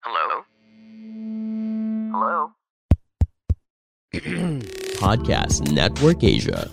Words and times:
Hello? 0.00 0.48
Hello? 2.08 2.52
Podcast 4.96 5.70
Network 5.72 6.24
Asia. 6.24 6.70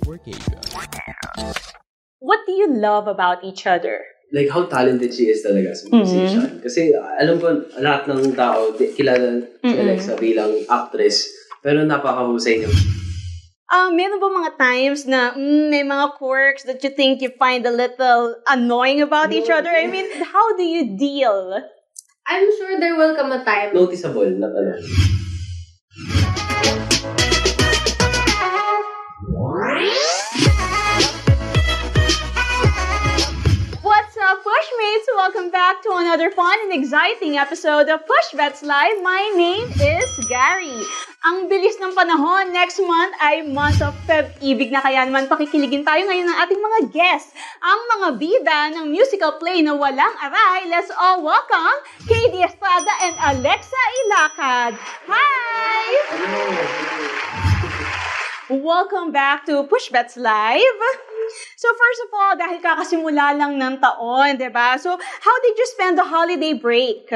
What 2.19 2.39
do 2.47 2.53
you 2.53 2.71
love 2.71 3.07
about 3.07 3.43
each 3.43 3.67
other? 3.67 3.99
like 4.31 4.49
how 4.51 4.67
talented 4.67 5.13
she 5.15 5.31
is 5.31 5.39
talaga 5.39 5.71
sa 5.71 5.87
musician. 5.87 6.59
Kasi 6.59 6.91
alam 6.95 7.39
ko 7.39 7.63
lahat 7.79 8.11
ng 8.11 8.35
tao 8.35 8.75
di, 8.75 8.91
kilala 8.91 9.43
si 9.63 9.71
Alexa 9.75 10.19
bilang 10.19 10.51
actress 10.67 11.27
pero 11.63 11.83
napakahusay 11.87 12.63
niya. 12.63 12.71
Um, 13.67 13.99
meron 13.99 14.23
ba 14.23 14.31
mga 14.31 14.51
times 14.55 15.03
na 15.03 15.35
mm, 15.35 15.67
may 15.67 15.83
mga 15.83 16.15
quirks 16.15 16.63
that 16.63 16.79
you 16.83 16.91
think 16.91 17.19
you 17.19 17.31
find 17.35 17.67
a 17.67 17.71
little 17.71 18.35
annoying 18.47 19.03
about 19.03 19.35
each 19.35 19.51
other? 19.51 19.67
I 19.67 19.91
mean, 19.91 20.07
how 20.23 20.55
do 20.55 20.63
you 20.63 20.95
deal? 20.95 21.59
I'm 22.27 22.51
sure 22.57 22.79
there 22.79 22.95
will 22.95 23.15
come 23.15 23.31
a 23.31 23.39
time. 23.43 23.71
Noticeable 23.73 24.35
na 24.35 24.51
ano. 24.51 24.75
Back 35.77 35.83
to 35.83 35.93
another 35.93 36.31
fun 36.31 36.57
and 36.63 36.73
exciting 36.73 37.37
episode 37.37 37.87
of 37.89 38.01
Push 38.01 38.33
Bets 38.33 38.63
Live. 38.63 38.97
My 39.03 39.31
name 39.37 39.69
is 39.77 40.09
Gary. 40.25 40.81
Ang 41.21 41.45
bilis 41.45 41.77
ng 41.77 41.93
panahon, 41.93 42.49
next 42.49 42.81
month 42.81 43.13
ay 43.21 43.45
month 43.45 43.77
of 43.85 43.93
Feb 44.09 44.33
Ibig 44.41 44.73
na 44.73 44.81
kaya 44.81 45.05
naman 45.05 45.29
pakikiligin 45.29 45.85
tayo 45.85 46.01
ngayon 46.09 46.25
ng 46.25 46.37
ating 46.41 46.57
mga 46.57 46.79
guests. 46.89 47.29
Ang 47.61 47.79
mga 47.93 48.07
bida 48.17 48.59
ng 48.73 48.89
musical 48.89 49.37
play 49.37 49.61
na 49.61 49.77
walang 49.77 50.17
aray. 50.17 50.65
Let's 50.65 50.89
all 50.97 51.21
welcome 51.21 51.77
Katie 52.09 52.41
Estrada 52.41 52.93
and 53.05 53.37
Alexa 53.37 53.81
Ilacad. 54.01 54.73
Hi! 55.13 55.93
Welcome 58.47 59.11
back 59.11 59.43
to 59.51 59.67
Push 59.67 59.91
Bets 59.91 60.15
Live. 60.15 60.79
So 61.59 61.67
first 61.67 62.01
of 62.07 62.09
all, 62.15 62.33
dahil 62.39 62.63
kakasimula 62.63 63.35
lang 63.35 63.59
ng 63.59 63.75
taon, 63.83 64.39
di 64.39 64.47
ba? 64.47 64.79
So 64.79 64.95
how 64.95 65.35
did 65.43 65.59
you 65.59 65.67
spend 65.67 65.99
the 65.99 66.07
holiday 66.07 66.55
break? 66.55 67.11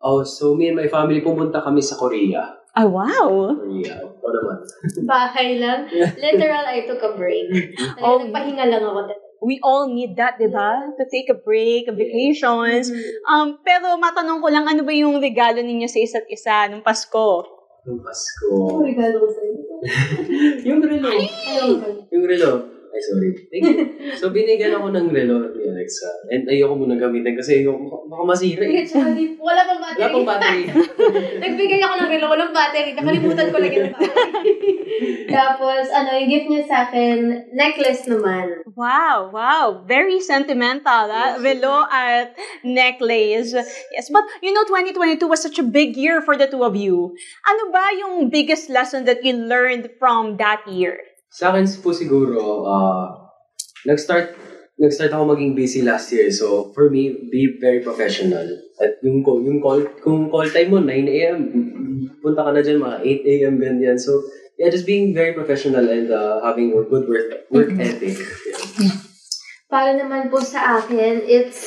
Oh, 0.00 0.24
so 0.24 0.56
me 0.56 0.72
and 0.72 0.80
my 0.80 0.88
family 0.88 1.20
pumunta 1.20 1.60
kami 1.60 1.84
sa 1.84 2.00
Korea. 2.00 2.56
Oh, 2.72 2.88
wow. 2.88 3.52
Korea. 3.52 4.00
O 4.00 4.26
naman. 4.32 4.58
Bahay 5.12 5.60
lang. 5.60 5.92
Literal, 5.92 6.64
I 6.64 6.88
took 6.88 7.04
a 7.04 7.20
break. 7.20 7.52
Oh. 8.00 8.16
Oh. 8.16 8.24
Nagpahinga 8.24 8.64
lang 8.72 8.80
ako. 8.80 9.12
We 9.44 9.60
all 9.60 9.92
need 9.92 10.16
that, 10.16 10.40
di 10.40 10.48
ba? 10.48 10.88
To 10.96 11.04
take 11.12 11.28
a 11.28 11.36
break, 11.36 11.84
a 11.84 11.92
vacations. 11.92 12.88
Um, 13.28 13.60
pero 13.60 14.00
matanong 14.00 14.40
ko 14.40 14.48
lang, 14.48 14.64
ano 14.64 14.88
ba 14.88 14.92
yung 14.96 15.20
regalo 15.20 15.60
ninyo 15.60 15.84
sa 15.84 16.00
isa't 16.00 16.24
isa 16.32 16.72
nung 16.72 16.80
Pasko? 16.80 17.44
Yung 17.84 18.00
Pasko. 18.00 18.48
Ano 18.72 18.88
regalo 18.88 19.20
ko 19.20 19.28
sa'yo? 19.28 19.61
yung 20.68 20.80
relo. 20.80 21.08
Ko. 21.10 22.06
Yung 22.10 22.24
relo. 22.24 22.52
Ay, 22.92 23.00
sorry. 23.00 23.32
Thank 23.48 23.64
you. 23.64 23.76
So, 24.14 24.28
binigyan 24.28 24.76
ako 24.76 24.92
ng 24.92 25.08
relo 25.08 25.48
ni 25.50 25.64
Alexa. 25.64 26.12
And 26.28 26.44
ayoko 26.44 26.76
muna 26.76 27.00
gamitin 27.00 27.32
kasi 27.32 27.64
ayoko, 27.64 28.04
baka- 28.04 28.28
masira 28.28 28.68
eh. 28.68 28.84
Di- 28.84 29.40
Wala 29.40 29.64
pang 29.64 29.80
battery. 29.80 29.98
Wala 29.98 30.12
pang 30.12 30.28
battery. 30.28 30.62
Nagbigay 31.42 31.80
ako 31.80 31.94
ng 31.96 32.10
relo, 32.12 32.26
walang 32.28 32.52
battery. 32.52 32.92
Nakalimutan 32.92 33.48
ko 33.48 33.56
lang 33.56 33.72
yung 33.72 33.90
battery. 33.90 34.52
Tapos, 35.28 35.88
ano, 35.88 36.08
yung 36.18 36.30
gift 36.30 36.48
niya 36.48 36.64
sa 36.68 36.76
akin, 36.88 37.48
necklace 37.52 38.04
naman. 38.06 38.66
Wow, 38.76 39.32
wow. 39.32 39.84
Very 39.88 40.20
sentimental, 40.20 41.08
ah. 41.08 41.38
Velo 41.40 41.86
at 41.88 42.36
necklace. 42.64 43.56
Yes, 43.92 44.08
but 44.12 44.24
you 44.44 44.52
know, 44.52 44.64
2022 44.68 45.20
was 45.26 45.42
such 45.42 45.58
a 45.58 45.66
big 45.66 45.96
year 45.96 46.20
for 46.20 46.36
the 46.36 46.46
two 46.46 46.64
of 46.64 46.76
you. 46.76 47.14
Ano 47.48 47.62
ba 47.72 47.84
yung 47.96 48.28
biggest 48.28 48.68
lesson 48.68 49.04
that 49.08 49.24
you 49.24 49.32
learned 49.32 49.90
from 49.98 50.36
that 50.36 50.64
year? 50.68 51.00
Sa 51.32 51.52
akin 51.52 51.64
po 51.80 51.96
siguro, 51.96 52.68
uh, 52.68 53.06
nag-start 53.88 54.36
nag-start 54.82 55.14
ako 55.14 55.36
maging 55.36 55.54
busy 55.54 55.80
last 55.86 56.10
year. 56.10 56.26
So, 56.34 56.74
for 56.74 56.90
me, 56.90 57.28
be 57.30 57.54
very 57.62 57.78
professional. 57.84 58.44
At 58.82 58.98
yung, 59.06 59.22
call- 59.22 59.44
yung 59.46 59.62
call, 59.62 59.84
kung 60.02 60.26
call 60.26 60.50
time 60.50 60.74
mo, 60.74 60.78
9 60.82 61.06
a.m., 61.06 61.38
punta 62.18 62.42
ka 62.42 62.50
na 62.50 62.64
dyan, 62.64 62.82
mga 62.82 62.98
8 62.98 63.32
a.m., 63.32 63.54
ganyan. 63.62 63.94
So, 63.94 64.18
yeah, 64.62 64.70
just 64.70 64.86
being 64.86 65.10
very 65.10 65.34
professional 65.34 65.82
and 65.90 66.06
uh, 66.14 66.38
having 66.46 66.70
a 66.70 66.86
good 66.86 67.10
work, 67.10 67.50
work 67.50 67.74
ethic. 67.82 68.14
Yeah. 68.78 68.94
Para 69.66 69.98
naman 69.98 70.30
po 70.30 70.38
sa 70.38 70.78
akin, 70.78 71.26
it's 71.26 71.66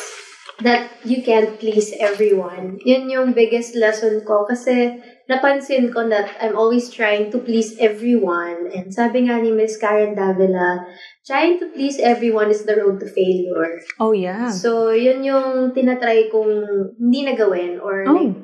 that 0.64 0.88
you 1.04 1.20
can't 1.20 1.60
please 1.60 1.92
everyone. 2.00 2.80
Yun 2.88 3.12
yung 3.12 3.36
biggest 3.36 3.76
lesson 3.76 4.24
ko 4.24 4.48
kasi 4.48 5.02
napansin 5.28 5.92
ko 5.92 6.08
that 6.08 6.32
I'm 6.40 6.56
always 6.56 6.88
trying 6.88 7.34
to 7.36 7.42
please 7.42 7.76
everyone. 7.82 8.72
And 8.72 8.94
sabi 8.94 9.28
nga 9.28 9.42
ni 9.42 9.52
Miss 9.52 9.76
Karen 9.76 10.16
Davila, 10.16 10.86
trying 11.28 11.60
to 11.60 11.68
please 11.74 12.00
everyone 12.00 12.54
is 12.54 12.64
the 12.64 12.78
road 12.78 13.02
to 13.02 13.10
failure. 13.10 13.82
Oh, 14.00 14.14
yeah. 14.14 14.48
So, 14.48 14.94
yun 14.96 15.26
yung 15.26 15.74
tinatry 15.74 16.32
kong 16.32 16.94
hindi 16.96 17.26
na 17.26 17.34
gawin 17.36 17.82
or 17.82 18.06
Oh. 18.08 18.14
like, 18.14 18.38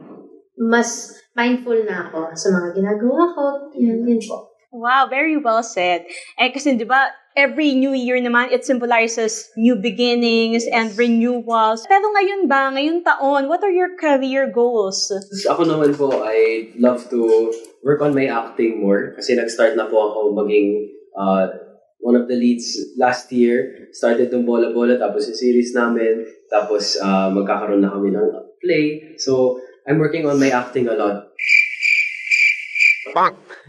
mas 0.59 1.15
mindful 1.35 1.77
na 1.87 2.09
ako 2.09 2.35
sa 2.35 2.51
mga 2.51 2.67
ginagawa 2.75 3.23
ko. 3.35 3.43
Yun, 3.75 4.03
yun 4.07 4.21
po. 4.23 4.51
Wow, 4.71 5.11
very 5.11 5.35
well 5.35 5.63
said. 5.63 6.07
Eh, 6.39 6.47
kasi 6.47 6.79
di 6.79 6.87
ba, 6.87 7.11
every 7.35 7.75
new 7.75 7.91
year 7.91 8.15
naman, 8.23 8.55
it 8.55 8.63
symbolizes 8.63 9.51
new 9.59 9.75
beginnings 9.75 10.63
and 10.71 10.95
renewals. 10.95 11.83
Pero 11.91 12.07
ngayon 12.07 12.47
ba, 12.47 12.71
ngayong 12.71 13.03
taon, 13.03 13.51
what 13.51 13.59
are 13.67 13.71
your 13.71 13.99
career 13.99 14.47
goals? 14.47 15.11
Ako 15.43 15.67
naman 15.67 15.91
po, 15.95 16.23
I 16.23 16.71
love 16.79 17.03
to 17.11 17.51
work 17.83 17.99
on 17.99 18.15
my 18.15 18.31
acting 18.31 18.79
more. 18.79 19.11
Kasi 19.19 19.35
nag-start 19.35 19.75
na 19.75 19.91
po 19.91 20.07
ako 20.07 20.39
maging 20.39 20.87
uh, 21.19 21.51
one 21.99 22.15
of 22.15 22.31
the 22.31 22.35
leads 22.39 22.95
last 22.95 23.27
year. 23.35 23.91
Started 23.91 24.31
yung 24.31 24.47
Bola 24.47 24.71
Bola, 24.71 24.95
tapos 24.95 25.27
yung 25.27 25.35
series 25.35 25.75
namin. 25.75 26.23
Tapos 26.47 26.95
uh, 26.95 27.27
magkakaroon 27.27 27.83
na 27.83 27.91
kami 27.91 28.15
ng 28.15 28.27
play. 28.63 29.15
So, 29.19 29.59
I'm 29.87 29.97
working 29.99 30.25
on 30.25 30.39
my 30.39 30.49
acting 30.49 30.87
a 30.87 30.93
lot. 30.93 31.27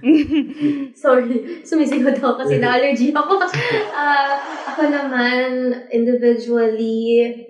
Sorry, 1.03 1.63
sumisigaw 1.65 2.15
ako 2.19 2.45
kasi 2.45 2.59
na-allergy 2.63 3.11
ako. 3.15 3.39
Ah, 3.97 4.39
ako 4.71 4.91
naman, 4.91 5.73
individually, 5.91 7.43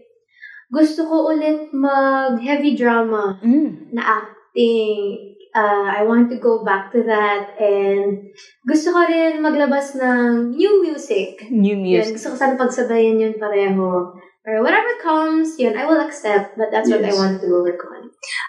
gusto 0.68 1.04
ko 1.04 1.32
ulit 1.34 1.72
mag-heavy 1.74 2.76
drama 2.76 3.36
Mm. 3.42 3.92
na 3.92 4.22
acting. 4.22 5.32
Ah, 5.52 6.00
I 6.00 6.08
want 6.08 6.32
to 6.32 6.40
go 6.40 6.64
back 6.64 6.88
to 6.96 7.04
that. 7.04 7.60
And 7.60 8.32
gusto 8.64 8.88
ko 8.88 9.04
rin 9.04 9.44
maglabas 9.44 10.00
ng 10.00 10.56
new 10.56 10.80
music. 10.80 11.44
New 11.52 11.76
Yun, 11.76 11.84
music. 12.08 12.16
gusto 12.16 12.32
ko 12.32 12.36
sana 12.40 12.56
pagsabayan 12.56 13.20
yun 13.20 13.36
pareho. 13.36 14.16
Or 14.42 14.54
whatever 14.64 14.96
comes, 14.96 15.60
yun, 15.60 15.76
I 15.76 15.84
will 15.84 16.00
accept. 16.00 16.56
But 16.56 16.72
that's 16.72 16.88
what 16.88 17.04
I 17.04 17.12
Yes. 17.12 17.20
want 17.20 17.36
to 17.44 17.48
work 17.52 17.84
on. 17.84 17.91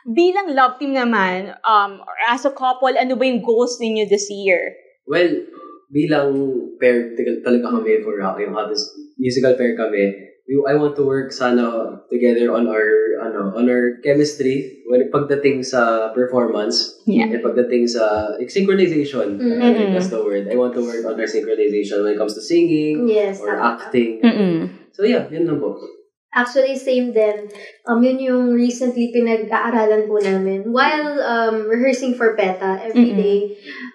Bilang 0.06 0.52
love 0.54 0.78
team 0.78 0.94
naman, 0.94 1.56
um, 1.64 2.04
or 2.04 2.16
as 2.30 2.46
a 2.46 2.54
couple, 2.54 2.92
ano 2.92 3.16
ba 3.16 3.24
yung 3.26 3.42
goals 3.42 3.80
ninyo 3.80 4.06
this 4.06 4.28
year? 4.30 4.76
Well, 5.08 5.48
bilang 5.90 6.32
pair 6.82 7.14
tal- 7.14 7.42
talaga 7.46 7.68
kami 7.80 8.02
for 8.02 8.18
uh, 8.20 8.36
yung 8.38 8.54
hottest 8.54 8.94
musical 9.18 9.54
pair 9.56 9.78
kami, 9.78 10.14
we, 10.48 10.54
I 10.68 10.76
want 10.76 10.96
to 10.98 11.06
work 11.06 11.32
sana 11.32 12.02
together 12.12 12.52
on 12.52 12.68
our 12.68 12.88
ano 13.24 13.56
on 13.56 13.70
our 13.72 14.02
chemistry 14.04 14.84
when 14.92 15.08
pagdating 15.08 15.64
sa 15.64 16.12
performance 16.12 17.00
Yeah. 17.08 17.32
and 17.32 17.40
pagdating 17.40 17.88
sa 17.88 18.36
like, 18.36 18.52
synchronization 18.52 19.40
I 19.40 19.48
Mhm. 19.48 19.76
think 19.80 19.90
that's 19.96 20.12
the 20.12 20.20
word 20.20 20.52
I 20.52 20.60
want 20.60 20.76
to 20.76 20.84
work 20.84 21.08
on 21.08 21.16
our 21.16 21.30
synchronization 21.30 22.04
when 22.04 22.18
it 22.18 22.20
comes 22.20 22.36
to 22.36 22.44
singing 22.44 23.08
Yes. 23.08 23.40
or 23.40 23.56
acting 23.56 24.20
Mm-mm. 24.20 24.92
so 24.92 25.08
yeah 25.08 25.32
yun 25.32 25.48
lang 25.48 25.64
po 25.64 25.80
Actually, 26.34 26.74
same 26.74 27.14
din. 27.14 27.48
Um, 27.86 28.02
yun 28.02 28.18
yung 28.18 28.46
recently 28.58 29.14
pinag-aaralan 29.14 30.10
po 30.10 30.18
namin. 30.18 30.74
While 30.74 31.22
um, 31.22 31.70
rehearsing 31.70 32.18
for 32.18 32.34
PETA 32.34 32.82
every 32.90 33.14
Mm-mm. 33.14 33.22
day, 33.22 33.38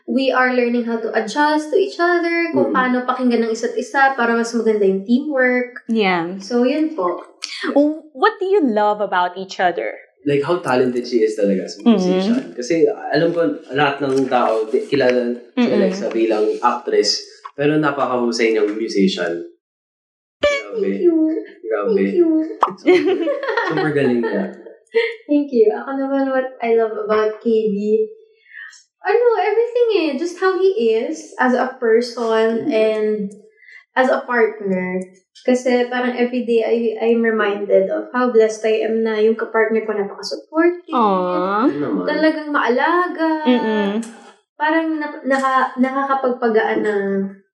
we 0.07 0.31
are 0.31 0.55
learning 0.55 0.87
how 0.87 1.03
to 1.03 1.11
adjust 1.13 1.75
to 1.75 1.77
each 1.77 1.99
other, 1.99 2.55
kung 2.55 2.71
Mm-mm. 2.71 2.79
paano 2.79 3.03
pakinggan 3.03 3.43
ng 3.43 3.53
isa't 3.53 3.75
isa 3.75 4.15
para 4.15 4.39
mas 4.39 4.55
maganda 4.55 4.87
yung 4.87 5.03
teamwork. 5.03 5.83
Yeah. 5.91 6.39
So, 6.39 6.63
yun 6.63 6.95
po. 6.95 7.27
What 8.15 8.39
do 8.39 8.47
you 8.47 8.63
love 8.63 9.03
about 9.03 9.35
each 9.35 9.59
other? 9.59 9.99
like 10.27 10.43
how 10.43 10.59
talented 10.61 11.07
she 11.09 11.25
is 11.25 11.39
talaga 11.39 11.65
sa 11.71 11.79
musician. 11.89 12.53
Kasi 12.53 12.85
alam 12.91 13.33
ko 13.33 13.49
lahat 13.73 14.03
ng 14.05 14.29
tao 14.29 14.67
kilala 14.69 15.33
si 15.57 15.65
Mhm. 15.65 15.73
Alexa 15.79 16.07
bilang 16.13 16.45
actress 16.61 17.23
pero 17.57 17.81
napakahusay 17.81 18.53
niyang 18.53 18.77
musician. 18.77 19.47
Thank 20.79 21.01
you. 21.01 21.08
Grabe. 21.69 21.93
Thank 21.93 22.17
you. 22.17 22.29
Super, 22.81 23.05
super 23.69 23.91
galing 23.93 24.25
niya. 24.25 24.45
Thank 25.29 25.53
you. 25.53 25.69
Ako 25.69 25.91
naman 26.01 26.33
what 26.33 26.57
I 26.65 26.73
love 26.73 26.97
about 26.97 27.45
KB, 27.45 27.77
ano, 29.05 29.25
everything 29.37 29.89
eh. 30.01 30.11
Just 30.17 30.41
how 30.41 30.57
he 30.57 30.97
is 30.97 31.37
as 31.37 31.53
a 31.53 31.77
person 31.77 32.73
and 32.73 33.29
as 33.93 34.09
a 34.09 34.25
partner, 34.25 34.97
kasi 35.45 35.87
parang 35.93 36.15
everyday 36.17 36.65
I, 36.65 36.77
I'm 37.05 37.23
reminded 37.23 37.91
of 37.91 38.11
how 38.15 38.31
blessed 38.31 38.65
I 38.65 38.89
am 38.89 39.05
na 39.05 39.21
yung 39.21 39.37
kapartner 39.39 39.85
ko 39.85 39.93
napaka-supportive. 39.95 40.95
Aww. 40.95 41.67
Naman? 41.69 42.07
Talagang 42.07 42.51
maalaga. 42.51 43.45
Mm-mm. 43.47 43.93
Parang 44.59 44.99
na, 44.99 45.07
naka, 45.23 45.79
nakakapagpagaan 45.79 46.83
ng 46.83 47.13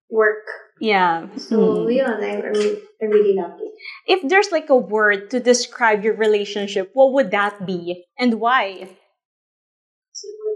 work. 0.08 0.63
Yeah. 0.80 1.28
So, 1.36 1.56
Mm. 1.56 1.94
yun, 1.94 2.24
I'm, 2.24 2.42
I'm, 2.44 2.76
I'm 3.02 3.10
really 3.10 3.34
lucky. 3.38 3.70
If 4.06 4.28
there's 4.28 4.50
like 4.50 4.70
a 4.70 4.76
word 4.76 5.30
to 5.30 5.40
describe 5.40 6.04
your 6.04 6.14
relationship, 6.14 6.90
what 6.94 7.12
would 7.12 7.30
that 7.30 7.64
be? 7.66 8.04
And 8.18 8.40
why? 8.40 8.88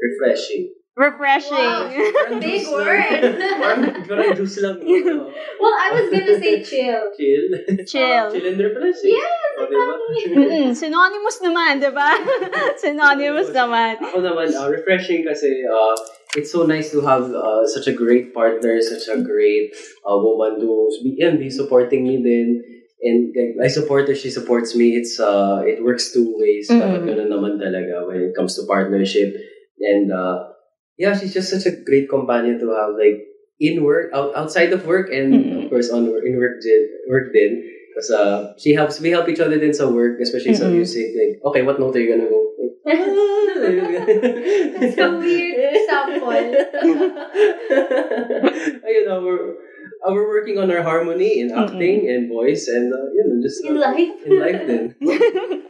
Refreshing. 0.03 0.75
Refreshing. 0.97 1.55
Parang 2.15 2.41
Big 2.41 2.67
word. 2.67 3.39
Parang, 3.63 4.05
parang 4.07 4.37
juice 4.37 4.59
lang. 4.63 4.79
Well, 4.83 5.75
I 5.75 5.91
was 5.95 6.11
gonna 6.11 6.39
say 6.39 6.63
chill. 6.63 7.11
Chill. 7.19 7.87
Chill. 7.87 8.33
Chill 8.33 8.47
and 8.47 8.59
refreshing. 8.59 9.15
Yes, 9.15 9.48
O, 9.59 9.67
diba? 9.67 9.95
Mm-mm. 10.39 10.71
Synonymous 10.71 11.39
naman, 11.43 11.83
di 11.83 11.91
ba? 11.91 12.15
Synonymous 12.83 13.51
naman. 13.51 13.99
Ako 13.99 14.23
naman, 14.23 14.55
uh, 14.55 14.71
refreshing 14.71 15.27
kasi 15.27 15.51
uh, 15.67 15.95
it's 16.39 16.55
so 16.55 16.63
nice 16.63 16.95
to 16.95 17.03
have 17.03 17.27
uh, 17.35 17.67
such 17.67 17.91
a 17.91 17.95
great 17.95 18.31
partner, 18.31 18.79
such 18.79 19.11
a 19.11 19.19
great 19.19 19.75
uh, 20.07 20.15
woman 20.15 20.63
to 20.63 20.71
be, 21.03 21.19
yan, 21.19 21.39
be 21.43 21.51
supporting 21.51 22.07
me 22.07 22.23
din. 22.23 22.63
And 22.99 23.31
like, 23.31 23.55
I 23.63 23.69
support 23.71 24.09
her, 24.09 24.15
she 24.15 24.31
supports 24.31 24.75
me. 24.75 24.99
It's 24.99 25.23
uh, 25.23 25.63
it 25.63 25.83
works 25.87 26.11
two 26.11 26.35
ways. 26.35 26.67
Dapat 26.67 27.07
ganun 27.07 27.31
naman 27.31 27.55
talaga 27.63 28.03
when 28.11 28.27
it 28.27 28.35
comes 28.35 28.59
to 28.59 28.67
partnership. 28.67 29.39
And 29.79 30.11
uh, 30.11 30.51
yeah, 30.99 31.15
she's 31.15 31.31
just 31.31 31.55
such 31.55 31.67
a 31.71 31.79
great 31.87 32.11
companion 32.11 32.59
to 32.59 32.75
have 32.75 32.99
like 32.99 33.23
in 33.63 33.87
work, 33.87 34.11
out, 34.11 34.35
outside 34.35 34.75
of 34.75 34.87
work, 34.87 35.11
and 35.15 35.31
Mm-mm. 35.31 35.65
of 35.65 35.71
course 35.71 35.91
on 35.91 36.11
work, 36.11 36.27
in 36.27 36.39
work 36.39 36.59
din, 36.59 36.83
work 37.07 37.31
din. 37.33 37.63
Because 37.99 38.11
uh, 38.15 38.55
she 38.63 38.75
helps, 38.79 39.01
we 39.03 39.11
help 39.11 39.27
each 39.29 39.41
other 39.43 39.59
in 39.59 39.75
some 39.75 39.93
work, 39.99 40.21
especially 40.23 40.55
sa 40.55 40.71
Mm-mm. 40.71 40.79
music. 40.79 41.19
Like, 41.19 41.43
okay, 41.51 41.63
what 41.67 41.81
note 41.83 41.97
are 41.97 41.99
you 41.99 42.15
gonna 42.15 42.31
go? 42.31 42.45
That's 44.79 44.95
a 45.03 45.19
weird 45.19 45.75
example. 45.75 46.31
Ayun, 48.87 49.05
uh, 49.11 49.19
we're, 49.19 49.59
uh, 50.07 50.15
we're 50.15 50.31
working 50.31 50.63
on 50.63 50.71
our 50.71 50.85
harmony 50.87 51.43
in 51.43 51.51
acting 51.51 52.07
and 52.07 52.31
voice 52.31 52.71
and 52.71 52.95
uh, 52.95 53.03
know, 53.27 53.43
just 53.43 53.67
uh, 53.67 53.75
In 53.75 53.83
life. 53.83 54.15
in 54.25 54.39
life 54.39 54.63
din. 54.63 54.95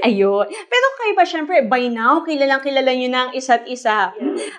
Ayun. 0.00 0.44
Pero 0.48 0.86
kayo 0.96 1.12
ba, 1.12 1.24
syempre, 1.24 1.60
by 1.68 1.88
now, 1.92 2.24
kilalang 2.24 2.64
kilala 2.64 2.92
nyo 2.92 3.08
na 3.08 3.20
ang 3.28 3.32
isa't 3.36 3.68
isa. 3.68 4.12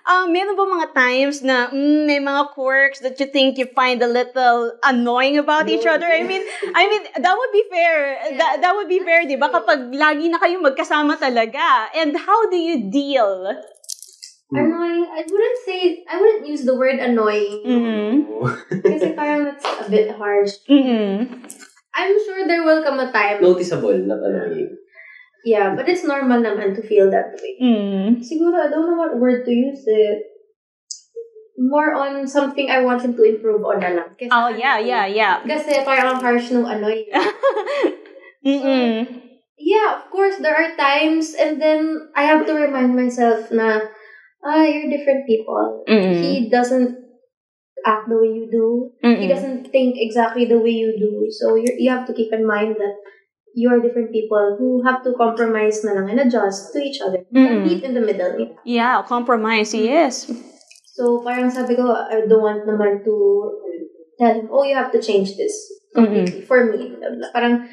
Ah, 0.06 0.26
meron 0.30 0.54
ba 0.54 0.66
mga 0.66 0.88
times 0.94 1.42
na 1.42 1.70
mm, 1.70 2.06
may 2.06 2.22
mga 2.22 2.54
quirks 2.54 3.02
that 3.02 3.18
you 3.18 3.26
think 3.26 3.58
you 3.58 3.66
find 3.74 4.02
a 4.02 4.10
little 4.10 4.74
annoying 4.86 5.38
about 5.42 5.66
each 5.66 5.86
No. 5.86 5.98
other? 5.98 6.06
I 6.06 6.22
mean, 6.22 6.46
I 6.74 6.84
mean, 6.86 7.04
that 7.18 7.34
would 7.34 7.54
be 7.54 7.66
fair. 7.70 8.18
That, 8.38 8.62
that 8.62 8.74
would 8.78 8.90
be 8.90 9.02
fair, 9.02 9.26
di 9.26 9.38
ba? 9.38 9.50
Kapag 9.50 9.94
lagi 9.94 10.30
na 10.30 10.38
kayo 10.38 10.62
magkasama 10.62 11.18
talaga. 11.18 11.90
And 11.98 12.14
how 12.18 12.50
do 12.50 12.58
you 12.58 12.90
deal? 12.90 13.50
Annoying. 14.52 15.08
I 15.08 15.24
wouldn't 15.24 15.60
say, 15.64 16.04
I 16.12 16.20
wouldn't 16.20 16.48
use 16.48 16.68
the 16.68 16.76
word 16.76 17.00
annoying. 17.00 17.64
Mm-hmm. 17.64 18.12
Kasi 18.84 19.16
parang 19.16 19.48
that's 19.48 19.64
a 19.64 19.88
bit 19.88 20.12
harsh. 20.20 20.60
Mm-hmm. 20.68 21.40
I'm 21.96 22.16
sure 22.28 22.48
there 22.48 22.64
will 22.64 22.84
come 22.84 23.00
a 23.00 23.12
time. 23.12 23.40
Noticeable, 23.42 23.96
not 24.04 24.20
annoying. 24.20 24.76
Yeah, 25.44 25.74
but 25.76 25.90
it's 25.90 26.06
normal 26.06 26.42
naman 26.42 26.78
to 26.78 26.84
feel 26.86 27.10
that 27.10 27.34
way. 27.34 27.58
Mm-hmm. 27.58 28.22
Siguro, 28.22 28.62
I 28.62 28.70
don't 28.70 28.86
know 28.86 28.98
what 28.98 29.18
word 29.18 29.46
to 29.46 29.52
use 29.52 29.84
it. 29.88 30.30
More 31.58 31.94
on 31.94 32.26
something 32.28 32.70
I 32.70 32.82
want 32.82 33.02
him 33.02 33.14
to 33.18 33.24
improve 33.24 33.62
on 33.66 33.82
na 33.82 33.90
lang. 33.94 34.10
Kasi, 34.18 34.30
Oh, 34.34 34.50
yeah, 34.50 34.78
yeah, 34.82 35.06
yeah. 35.06 35.42
Kasi 35.46 35.82
parang 35.86 36.18
ang 36.18 36.22
harsh 36.22 36.50
nung 36.54 36.66
annoy. 36.66 37.06
Mm-mm. 38.46 39.06
yeah, 39.58 40.02
of 40.02 40.10
course, 40.10 40.42
there 40.42 40.58
are 40.58 40.74
times 40.74 41.38
and 41.38 41.62
then 41.62 42.10
I 42.16 42.24
have 42.26 42.46
to 42.50 42.54
remind 42.54 42.96
myself 42.98 43.52
na, 43.54 43.78
ah, 44.42 44.64
you're 44.66 44.90
different 44.90 45.30
people. 45.30 45.86
Mm-mm. 45.86 46.18
He 46.18 46.50
doesn't 46.50 46.98
act 47.86 48.10
the 48.10 48.18
way 48.18 48.34
you 48.34 48.50
do. 48.50 48.90
He 49.02 49.26
Mm-mm. 49.26 49.30
doesn't 49.30 49.70
think 49.70 49.96
exactly 49.98 50.46
the 50.46 50.60
way 50.60 50.74
you 50.74 50.98
do. 50.98 51.30
So 51.30 51.54
you 51.56 51.70
you 51.78 51.90
have 51.90 52.06
to 52.10 52.14
keep 52.14 52.34
in 52.34 52.46
mind 52.46 52.78
that 52.78 52.96
you 53.53 53.69
are 53.69 53.80
different 53.80 54.12
people 54.12 54.56
who 54.59 54.83
have 54.83 55.03
to 55.03 55.13
compromise 55.18 55.83
na 55.83 55.94
lang 55.94 56.09
and 56.09 56.19
adjust 56.19 56.71
to 56.74 56.80
each 56.80 57.00
other. 57.03 57.24
Mm-mm. 57.33 57.68
Meet 57.68 57.83
in 57.83 57.94
the 57.94 58.03
middle. 58.03 58.56
Yeah, 58.63 59.03
compromise, 59.03 59.74
yes. 59.74 60.31
So 60.95 61.24
parang 61.24 61.51
sabi 61.51 61.75
ko, 61.75 61.92
I 61.92 62.27
don't 62.27 62.44
want 62.44 62.63
naman 62.68 63.03
to 63.03 63.15
tell 64.19 64.33
him, 64.36 64.48
oh, 64.51 64.63
you 64.63 64.75
have 64.75 64.92
to 64.92 65.01
change 65.01 65.36
this 65.36 65.56
completely 65.95 66.44
for 66.45 66.71
me. 66.71 66.95
Parang, 67.33 67.68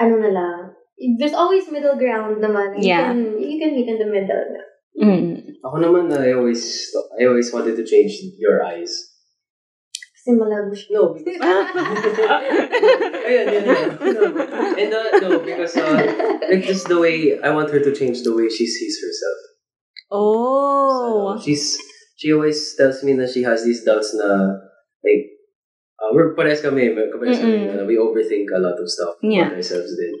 ano 0.00 0.14
na 0.18 0.30
lang. 0.32 0.58
There's 1.18 1.34
always 1.34 1.70
middle 1.70 1.96
ground 1.96 2.40
naman. 2.40 2.80
You 2.80 2.88
Yeah. 2.88 3.12
Can, 3.12 3.38
you 3.40 3.58
can 3.60 3.74
meet 3.74 3.88
in 3.88 3.98
the 3.98 4.10
middle. 4.10 4.50
Mm. 4.98 5.62
Ako 5.64 5.76
naman, 5.80 6.12
I 6.12 6.32
always, 6.36 6.92
I 7.16 7.24
always 7.24 7.52
wanted 7.52 7.76
to 7.76 7.84
change 7.84 8.18
your 8.36 8.64
eyes. 8.64 9.11
Kasi 10.22 10.38
malabo 10.38 10.70
siya. 10.70 10.94
No, 10.94 11.18
because, 11.18 11.34
Ayun, 13.26 13.46
yun, 13.50 13.64
yun. 13.66 13.90
No, 13.98 14.22
and 14.78 14.90
uh, 14.94 15.18
no, 15.18 15.42
because 15.42 15.74
uh, 15.74 15.98
like 16.46 16.62
just 16.62 16.86
the 16.86 16.94
way 17.02 17.42
I 17.42 17.50
want 17.50 17.74
her 17.74 17.82
to 17.82 17.90
change 17.90 18.22
the 18.22 18.30
way 18.30 18.46
she 18.46 18.62
sees 18.62 19.02
herself. 19.02 19.38
Oh. 20.14 21.34
So, 21.34 21.42
she's 21.42 21.74
she 22.14 22.30
always 22.30 22.54
tells 22.78 23.02
me 23.02 23.18
that 23.18 23.34
she 23.34 23.42
has 23.42 23.66
these 23.66 23.82
doubts 23.82 24.14
na 24.14 24.62
like 25.02 25.26
uh, 25.98 26.14
we're 26.14 26.38
pares 26.38 26.62
kami, 26.62 26.94
pares 26.94 27.42
kami 27.42 27.74
na 27.74 27.82
we 27.82 27.98
overthink 27.98 28.46
a 28.54 28.62
lot 28.62 28.78
of 28.78 28.86
stuff 28.86 29.18
Yeah. 29.26 29.50
about 29.50 29.58
ourselves 29.58 29.90
din. 29.98 30.14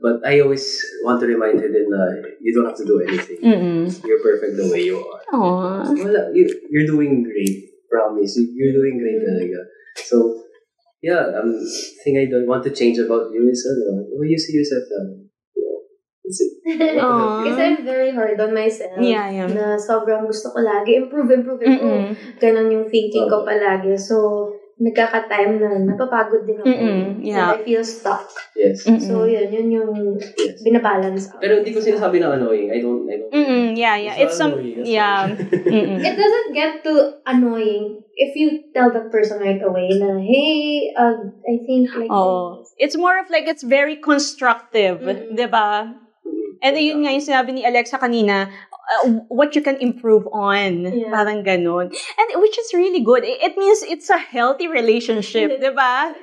But 0.00 0.24
I 0.24 0.40
always 0.40 0.64
want 1.04 1.20
to 1.20 1.28
remind 1.28 1.60
her 1.60 1.68
din 1.68 1.92
na 1.92 2.24
you 2.40 2.56
don't 2.56 2.72
have 2.72 2.80
to 2.80 2.88
do 2.88 3.04
anything. 3.04 3.36
Mm-mm. 3.44 3.84
You're 4.00 4.24
perfect 4.24 4.56
the 4.56 4.72
way 4.72 4.88
you 4.88 4.96
are. 4.96 5.20
Aww. 5.28 5.92
Wala, 5.92 6.32
you, 6.32 6.48
you're 6.72 6.88
doing 6.88 7.20
great. 7.28 7.68
Promise. 7.92 8.40
You- 8.40 8.52
You're 8.56 8.74
doing 8.80 8.96
great 8.96 9.20
talaga. 9.20 9.60
So, 10.00 10.16
yeah, 11.04 11.20
um, 11.36 11.52
thing 12.00 12.16
I 12.16 12.24
don't 12.32 12.48
want 12.48 12.64
to 12.64 12.72
change 12.72 12.96
about 12.96 13.28
you 13.28 13.44
is, 13.52 13.60
ano, 13.68 14.08
way 14.16 14.32
you 14.32 14.40
see 14.40 14.56
yourself 14.56 14.88
now. 14.88 15.20
Kasi 16.22 16.44
I'm 17.02 17.82
very 17.84 18.14
hard 18.14 18.38
on 18.40 18.54
myself. 18.54 18.94
Yeah, 18.96 19.26
yeah. 19.28 19.50
Na 19.50 19.74
sobrang 19.74 20.24
gusto 20.24 20.54
ko 20.54 20.62
lagi. 20.62 20.96
Improve, 21.02 21.34
improve, 21.34 21.60
improve. 21.66 22.14
Mm-mm. 22.14 22.38
Ganon 22.40 22.70
yung 22.72 22.86
thinking 22.88 23.26
ko 23.26 23.42
palagi. 23.42 23.98
So, 23.98 24.46
nagkaka-time 24.78 25.58
na 25.62 25.70
napapagod 25.82 26.46
din 26.46 26.58
ako. 26.62 26.70
Mm-mm, 26.70 27.02
yeah. 27.22 27.54
And 27.54 27.60
I 27.60 27.66
feel 27.66 27.84
stuck. 27.84 28.26
Yes. 28.54 28.86
Mm-mm. 28.86 29.02
So, 29.02 29.26
yun, 29.26 29.50
yun 29.50 29.68
yung 29.70 29.92
Yes. 30.18 30.62
binabalance 30.62 31.30
out. 31.30 31.42
Pero 31.42 31.58
hindi 31.60 31.74
ko 31.74 31.82
sinasabi 31.82 32.18
na 32.22 32.34
annoying. 32.38 32.70
I 32.70 32.78
don't, 32.82 33.04
I 33.06 33.16
don't. 33.18 33.30
Mm-mm, 33.34 33.51
yeah, 33.76 33.96
yeah. 33.96 34.14
It's 34.16 34.36
some, 34.36 34.52
annoying, 34.52 34.76
that's 34.76 34.88
yeah. 34.88 35.26
It 36.08 36.14
doesn't 36.16 36.48
get 36.54 36.84
too 36.84 37.14
annoying 37.26 38.02
if 38.14 38.36
you 38.36 38.64
tell 38.74 38.92
that 38.92 39.10
person 39.10 39.40
right 39.40 39.60
away 39.62 39.88
na, 39.92 40.18
hey, 40.18 40.92
uh, 40.96 41.28
I 41.48 41.54
think 41.66 41.94
like 41.96 42.10
Oh. 42.10 42.64
It's 42.78 42.96
more 42.96 43.18
of 43.18 43.30
like, 43.30 43.44
it's 43.46 43.62
very 43.62 43.96
constructive. 43.96 45.00
Mm-mm. 45.00 45.36
di 45.36 45.46
ba? 45.46 45.94
And 46.62 46.78
yun 46.78 47.02
nga 47.02 47.10
yung 47.10 47.26
sinabi 47.26 47.50
ni 47.58 47.66
Alexa 47.66 47.98
kanina, 47.98 48.46
uh, 48.46 49.26
what 49.26 49.54
you 49.58 49.62
can 49.62 49.76
improve 49.82 50.30
on. 50.30 50.86
Yeah. 50.86 51.10
Parang 51.10 51.42
ganun. 51.42 51.90
And 51.90 52.28
which 52.38 52.54
is 52.58 52.70
really 52.70 53.02
good. 53.02 53.24
It, 53.24 53.42
it 53.42 53.54
means 53.58 53.82
it's 53.82 54.10
a 54.10 54.18
healthy 54.18 54.68
relationship, 54.70 55.58
di 55.62 55.70
ba? 55.74 56.14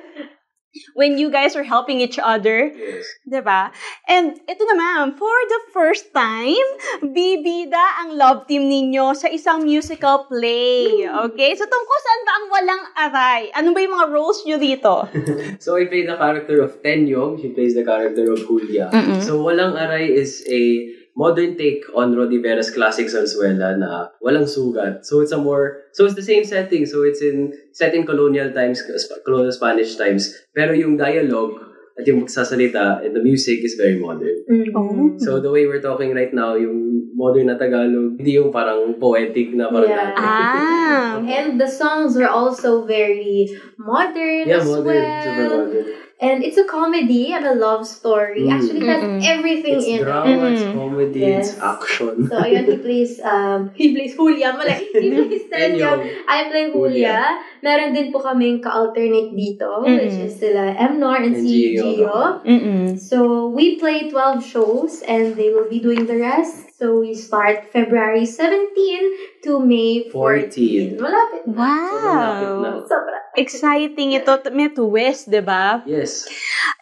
When 0.94 1.18
you 1.18 1.34
guys 1.34 1.58
are 1.58 1.66
helping 1.66 1.98
each 1.98 2.14
other, 2.22 2.70
Yes. 2.70 3.02
di 3.26 3.42
ba? 3.42 3.74
And 4.06 4.38
ito 4.46 4.62
naman, 4.70 5.18
for 5.18 5.34
the 5.50 5.60
first 5.74 6.14
time, 6.14 6.62
bibida 7.02 8.06
ang 8.06 8.14
love 8.14 8.46
team 8.46 8.70
ninyo 8.70 9.10
sa 9.18 9.26
isang 9.26 9.66
musical 9.66 10.30
play. 10.30 11.02
Okay? 11.10 11.50
So 11.58 11.66
tungkol 11.66 11.98
saan 11.98 12.20
ba 12.22 12.32
ang 12.32 12.46
walang 12.46 12.84
aray? 12.94 13.42
Ano 13.58 13.74
ba 13.74 13.82
yung 13.82 13.94
mga 13.98 14.08
roles 14.14 14.46
nyo 14.46 14.56
dito? 14.62 14.94
So 15.64 15.74
I 15.74 15.90
play 15.90 16.06
the 16.06 16.14
character 16.14 16.62
of 16.62 16.78
Tenyong. 16.80 17.42
She 17.42 17.50
plays 17.50 17.74
the 17.74 17.82
character 17.82 18.30
of 18.30 18.38
Julia. 18.46 18.88
Mm-mm. 18.94 19.20
So 19.20 19.42
Walang 19.42 19.74
Aray 19.74 20.08
is 20.08 20.46
a 20.46 20.86
modern 21.16 21.56
take 21.56 21.84
on 21.94 22.14
Rodi 22.14 22.42
Vera's 22.42 22.70
classic 22.70 23.06
Zarzuela 23.06 23.76
na 23.76 24.08
walang 24.22 24.46
sugat. 24.46 25.04
So 25.04 25.20
it's 25.20 25.32
a 25.32 25.38
more, 25.38 25.90
so 25.92 26.06
it's 26.06 26.14
the 26.14 26.22
same 26.22 26.44
setting. 26.44 26.86
So 26.86 27.02
it's 27.02 27.22
in, 27.22 27.52
set 27.72 27.94
in 27.94 28.06
colonial 28.06 28.52
times, 28.52 28.82
colonial 29.24 29.52
Spanish 29.52 29.96
times. 29.96 30.34
Pero 30.54 30.72
yung 30.72 30.96
dialogue 30.96 31.60
at 31.98 32.06
yung 32.06 32.24
magsasalita 32.24 33.04
and 33.04 33.14
the 33.14 33.22
music 33.22 33.60
is 33.60 33.74
very 33.76 33.98
modern. 33.98 34.32
Mhm. 34.48 34.70
Oh. 34.72 35.18
So 35.18 35.40
the 35.40 35.50
way 35.50 35.66
we're 35.66 35.82
talking 35.82 36.14
right 36.14 36.32
now, 36.32 36.54
yung 36.54 37.12
modern 37.12 37.52
na 37.52 37.58
Tagalog, 37.60 38.16
hindi 38.16 38.40
yung 38.40 38.48
parang 38.48 38.96
poetic 38.96 39.52
na 39.52 39.68
parang 39.68 39.90
Yeah. 39.90 40.14
Ah. 40.16 41.20
And 41.20 41.60
the 41.60 41.68
songs 41.68 42.16
were 42.16 42.30
also 42.30 42.86
very 42.88 43.50
modern 43.76 44.48
Yeah, 44.48 44.62
as 44.62 44.64
modern. 44.64 45.04
Super 45.20 45.46
well. 45.50 45.58
modern. 45.66 45.86
And 46.20 46.44
it's 46.44 46.58
a 46.58 46.64
comedy 46.64 47.32
and 47.32 47.46
a 47.46 47.54
love 47.54 47.86
story. 47.86 48.42
Mm. 48.42 48.52
Actually, 48.52 48.80
it 48.80 48.88
has 48.92 49.02
Mm-mm. 49.02 49.24
everything 49.24 49.74
It's 49.76 49.86
in 49.86 50.00
it. 50.00 50.04
drama, 50.04 50.44
it's 50.52 50.62
Mm. 50.62 50.74
comedy, 50.74 51.24
it's 51.24 51.52
action. 51.58 52.28
So, 52.28 52.36
ayun, 52.44 52.64
he 52.70 52.76
plays, 52.76 53.20
um, 53.24 53.70
he 53.80 53.94
plays 53.96 54.16
Julia. 54.16 54.52
Mali, 54.52 54.74
he 54.84 54.86
plays 54.92 55.48
Tenyong. 55.48 55.80
Tenyong. 55.80 56.00
I 56.28 56.38
play 56.50 56.64
Julia. 56.72 57.16
Meron 57.62 57.92
din 57.92 58.08
po 58.10 58.20
kaming 58.20 58.60
ka-alternate 58.60 59.32
dito, 59.32 59.84
Mm-mm. 59.84 59.96
which 60.00 60.18
is 60.28 60.36
sila 60.36 60.74
Mnor 60.76 61.24
and, 61.24 61.36
And 61.36 61.44
si 61.44 61.76
Gio. 61.76 62.40
Mm-mm. 62.44 62.98
So, 62.98 63.48
we 63.52 63.76
play 63.76 64.10
12 64.10 64.44
shows 64.44 65.00
and 65.06 65.36
they 65.36 65.52
will 65.52 65.68
be 65.68 65.80
doing 65.80 66.04
the 66.04 66.18
rest. 66.18 66.72
So, 66.80 67.00
we 67.00 67.12
start 67.12 67.68
February 67.72 68.24
17 68.24 69.44
to 69.44 69.60
May 69.60 70.08
14. 70.08 70.96
14. 70.96 70.96
Malapit 71.00 71.42
na. 71.46 71.52
malapit 71.52 72.48
na. 72.48 72.70
Wow! 72.72 72.88
Sobra. 72.88 73.18
Exciting 73.36 74.16
ito. 74.16 74.32
May 74.50 74.72
twist, 74.72 75.28
di 75.30 75.40
ba? 75.44 75.84
Yes. 75.84 76.26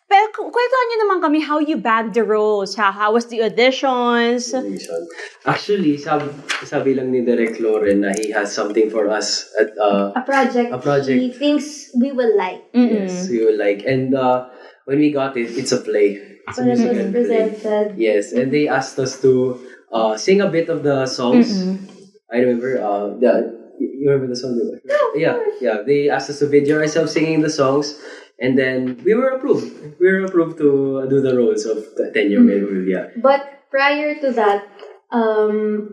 Pero 0.09 0.25
kwentuhan 0.33 0.85
niyo 0.88 0.99
naman 1.05 1.19
kami 1.21 1.38
how 1.45 1.61
you 1.61 1.77
bagged 1.77 2.17
the 2.17 2.25
roles. 2.25 2.73
How, 2.73 2.88
how 2.88 3.12
was 3.12 3.29
the 3.29 3.45
auditions? 3.45 4.57
Reason. 4.57 5.05
Actually, 5.45 6.00
sabi, 6.00 6.33
sabi 6.65 6.97
lang 6.97 7.12
ni 7.12 7.21
Derek 7.21 7.61
Loren 7.61 8.00
na 8.00 8.17
he 8.17 8.33
has 8.33 8.49
something 8.49 8.88
for 8.88 9.12
us 9.12 9.53
at 9.61 9.69
uh, 9.77 10.17
A 10.17 10.25
project, 10.25 10.73
A 10.73 10.81
project. 10.81 11.12
he 11.21 11.29
thinks 11.29 11.93
we 11.93 12.09
will 12.17 12.33
like. 12.41 12.65
Mm-mm. 12.73 13.05
yes, 13.05 13.29
we 13.29 13.45
will 13.45 13.61
like. 13.61 13.85
And 13.85 14.17
uh, 14.17 14.49
when 14.88 14.97
we 14.97 15.12
got 15.12 15.37
it, 15.37 15.53
it's 15.53 15.77
a 15.77 15.81
play. 15.85 16.17
It's 16.49 16.57
a 16.57 16.65
When 16.65 16.73
it 16.73 16.73
was 16.73 16.81
musical 16.88 17.05
play. 17.05 17.12
presented. 17.12 17.85
Yes, 18.00 18.33
and 18.33 18.49
they 18.49 18.65
asked 18.65 18.97
us 18.97 19.21
to 19.21 19.61
uh, 19.93 20.17
sing 20.17 20.41
a 20.41 20.49
bit 20.49 20.73
of 20.73 20.88
the 20.88 21.05
songs. 21.05 21.53
Mm-mm. 21.53 21.85
I 22.33 22.41
remember, 22.41 22.81
uh, 22.81 23.12
the, 23.21 23.33
you 23.77 24.09
remember 24.09 24.33
the 24.33 24.41
song? 24.41 24.57
diba? 24.57 24.81
yeah, 25.21 25.37
yeah. 25.61 25.85
They 25.85 26.09
asked 26.09 26.33
us 26.33 26.41
to 26.41 26.49
video 26.49 26.81
ourselves 26.81 27.12
singing 27.12 27.41
the 27.45 27.53
songs, 27.53 28.00
and 28.38 28.59
then 28.59 29.00
we 29.04 29.14
were 29.14 29.30
approved. 29.30 29.99
We 29.99 30.07
were 30.07 30.25
approved 30.25 30.59
to 30.59 31.07
do 31.09 31.21
the 31.21 31.37
roles 31.37 31.66
of 31.66 31.78
the 31.97 32.11
10 32.12 32.30
year 32.30 32.40
old 32.40 32.87
Yeah. 32.87 33.09
But 33.21 33.68
prior 33.71 34.14
to 34.21 34.30
that, 34.33 34.68
um, 35.11 35.90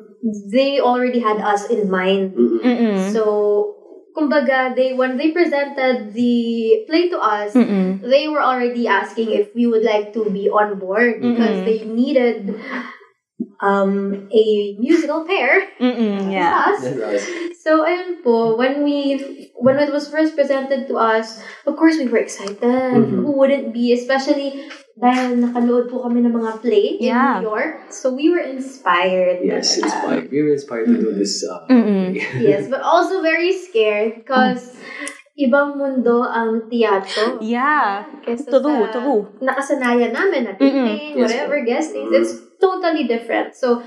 they 0.51 0.79
already 0.79 1.19
had 1.19 1.37
us 1.37 1.69
in 1.69 1.89
mind. 1.89 2.35
Mm-mm. 2.35 2.61
Mm-mm. 2.61 3.11
So, 3.11 3.75
kumbaga, 4.15 4.75
they 4.75 4.93
when 4.93 5.17
they 5.17 5.31
presented 5.31 6.13
the 6.13 6.85
play 6.87 7.09
to 7.09 7.19
us, 7.19 7.53
Mm-mm. 7.53 8.01
they 8.01 8.27
were 8.27 8.41
already 8.41 8.87
asking 8.87 9.31
if 9.31 9.53
we 9.53 9.67
would 9.67 9.83
like 9.83 10.13
to 10.13 10.29
be 10.29 10.49
on 10.49 10.79
board 10.79 11.21
because 11.21 11.61
Mm-mm. 11.61 11.65
they 11.65 11.85
needed 11.85 12.55
um 13.61 14.27
a 14.31 14.75
musical 14.79 15.23
pair. 15.25 15.67
Mm-mm. 15.79 16.27
Yeah. 16.35 16.75
So, 17.65 17.81
ayun 17.81 18.21
po, 18.21 18.53
when 18.55 18.85
we, 18.85 19.49
when 19.57 19.81
it 19.81 19.89
was 19.89 20.05
first 20.05 20.37
presented 20.37 20.85
to 20.87 21.01
us, 21.01 21.41
of 21.65 21.73
course, 21.73 21.97
we 21.97 22.05
were 22.05 22.21
excited. 22.21 22.61
Mhm. 22.61 23.25
Who 23.25 23.33
wouldn't 23.33 23.73
be? 23.73 23.89
Especially 23.89 24.69
dahil 24.95 25.41
nakanood 25.41 25.89
po 25.89 26.05
kami 26.05 26.21
ng 26.23 26.31
mga 26.31 26.61
play 26.61 27.01
Yeah. 27.01 27.41
in 27.41 27.43
New 27.43 27.49
York. 27.49 27.89
So, 27.89 28.13
we 28.13 28.29
were 28.29 28.43
inspired. 28.45 29.41
Yes, 29.41 29.81
inspired. 29.81 30.29
We 30.29 30.45
were 30.45 30.53
inspired 30.53 30.93
to 30.93 30.97
do 31.01 31.09
this. 31.17 31.41
Uh. 31.41 31.65
Yes, 32.37 32.69
but 32.69 32.85
also 32.85 33.25
very 33.25 33.49
scared 33.49 34.21
because 34.21 34.77
ibang 35.35 35.75
mundo 35.75 36.21
ang 36.23 36.69
teatro. 36.71 37.41
Yeah. 37.43 38.07
Kesa 38.23 38.47
True, 38.47 38.87
sa 38.87 39.01
true. 39.01 39.21
nakasanayan 39.41 40.13
namin 40.15 40.47
na 40.47 40.53
taping, 40.55 41.17
Yes, 41.17 41.33
whatever, 41.33 41.59
po. 41.59 41.67
guestings. 41.67 42.07
Mhm. 42.07 42.17
It's 42.21 42.33
totally 42.61 43.05
different. 43.07 43.55
So, 43.55 43.81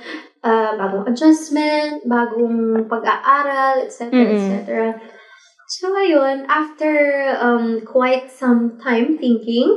uh, 0.44 0.70
bagong 0.78 1.08
adjustment, 1.10 2.04
bagong 2.06 2.88
pag-aaral, 2.88 3.82
etc., 3.84 4.12
Mhm. 4.12 4.32
etc. 4.34 5.00
So, 5.68 5.92
ayun, 5.92 6.46
after 6.48 7.36
um, 7.40 7.82
quite 7.84 8.30
some 8.32 8.78
time 8.80 9.18
thinking, 9.18 9.68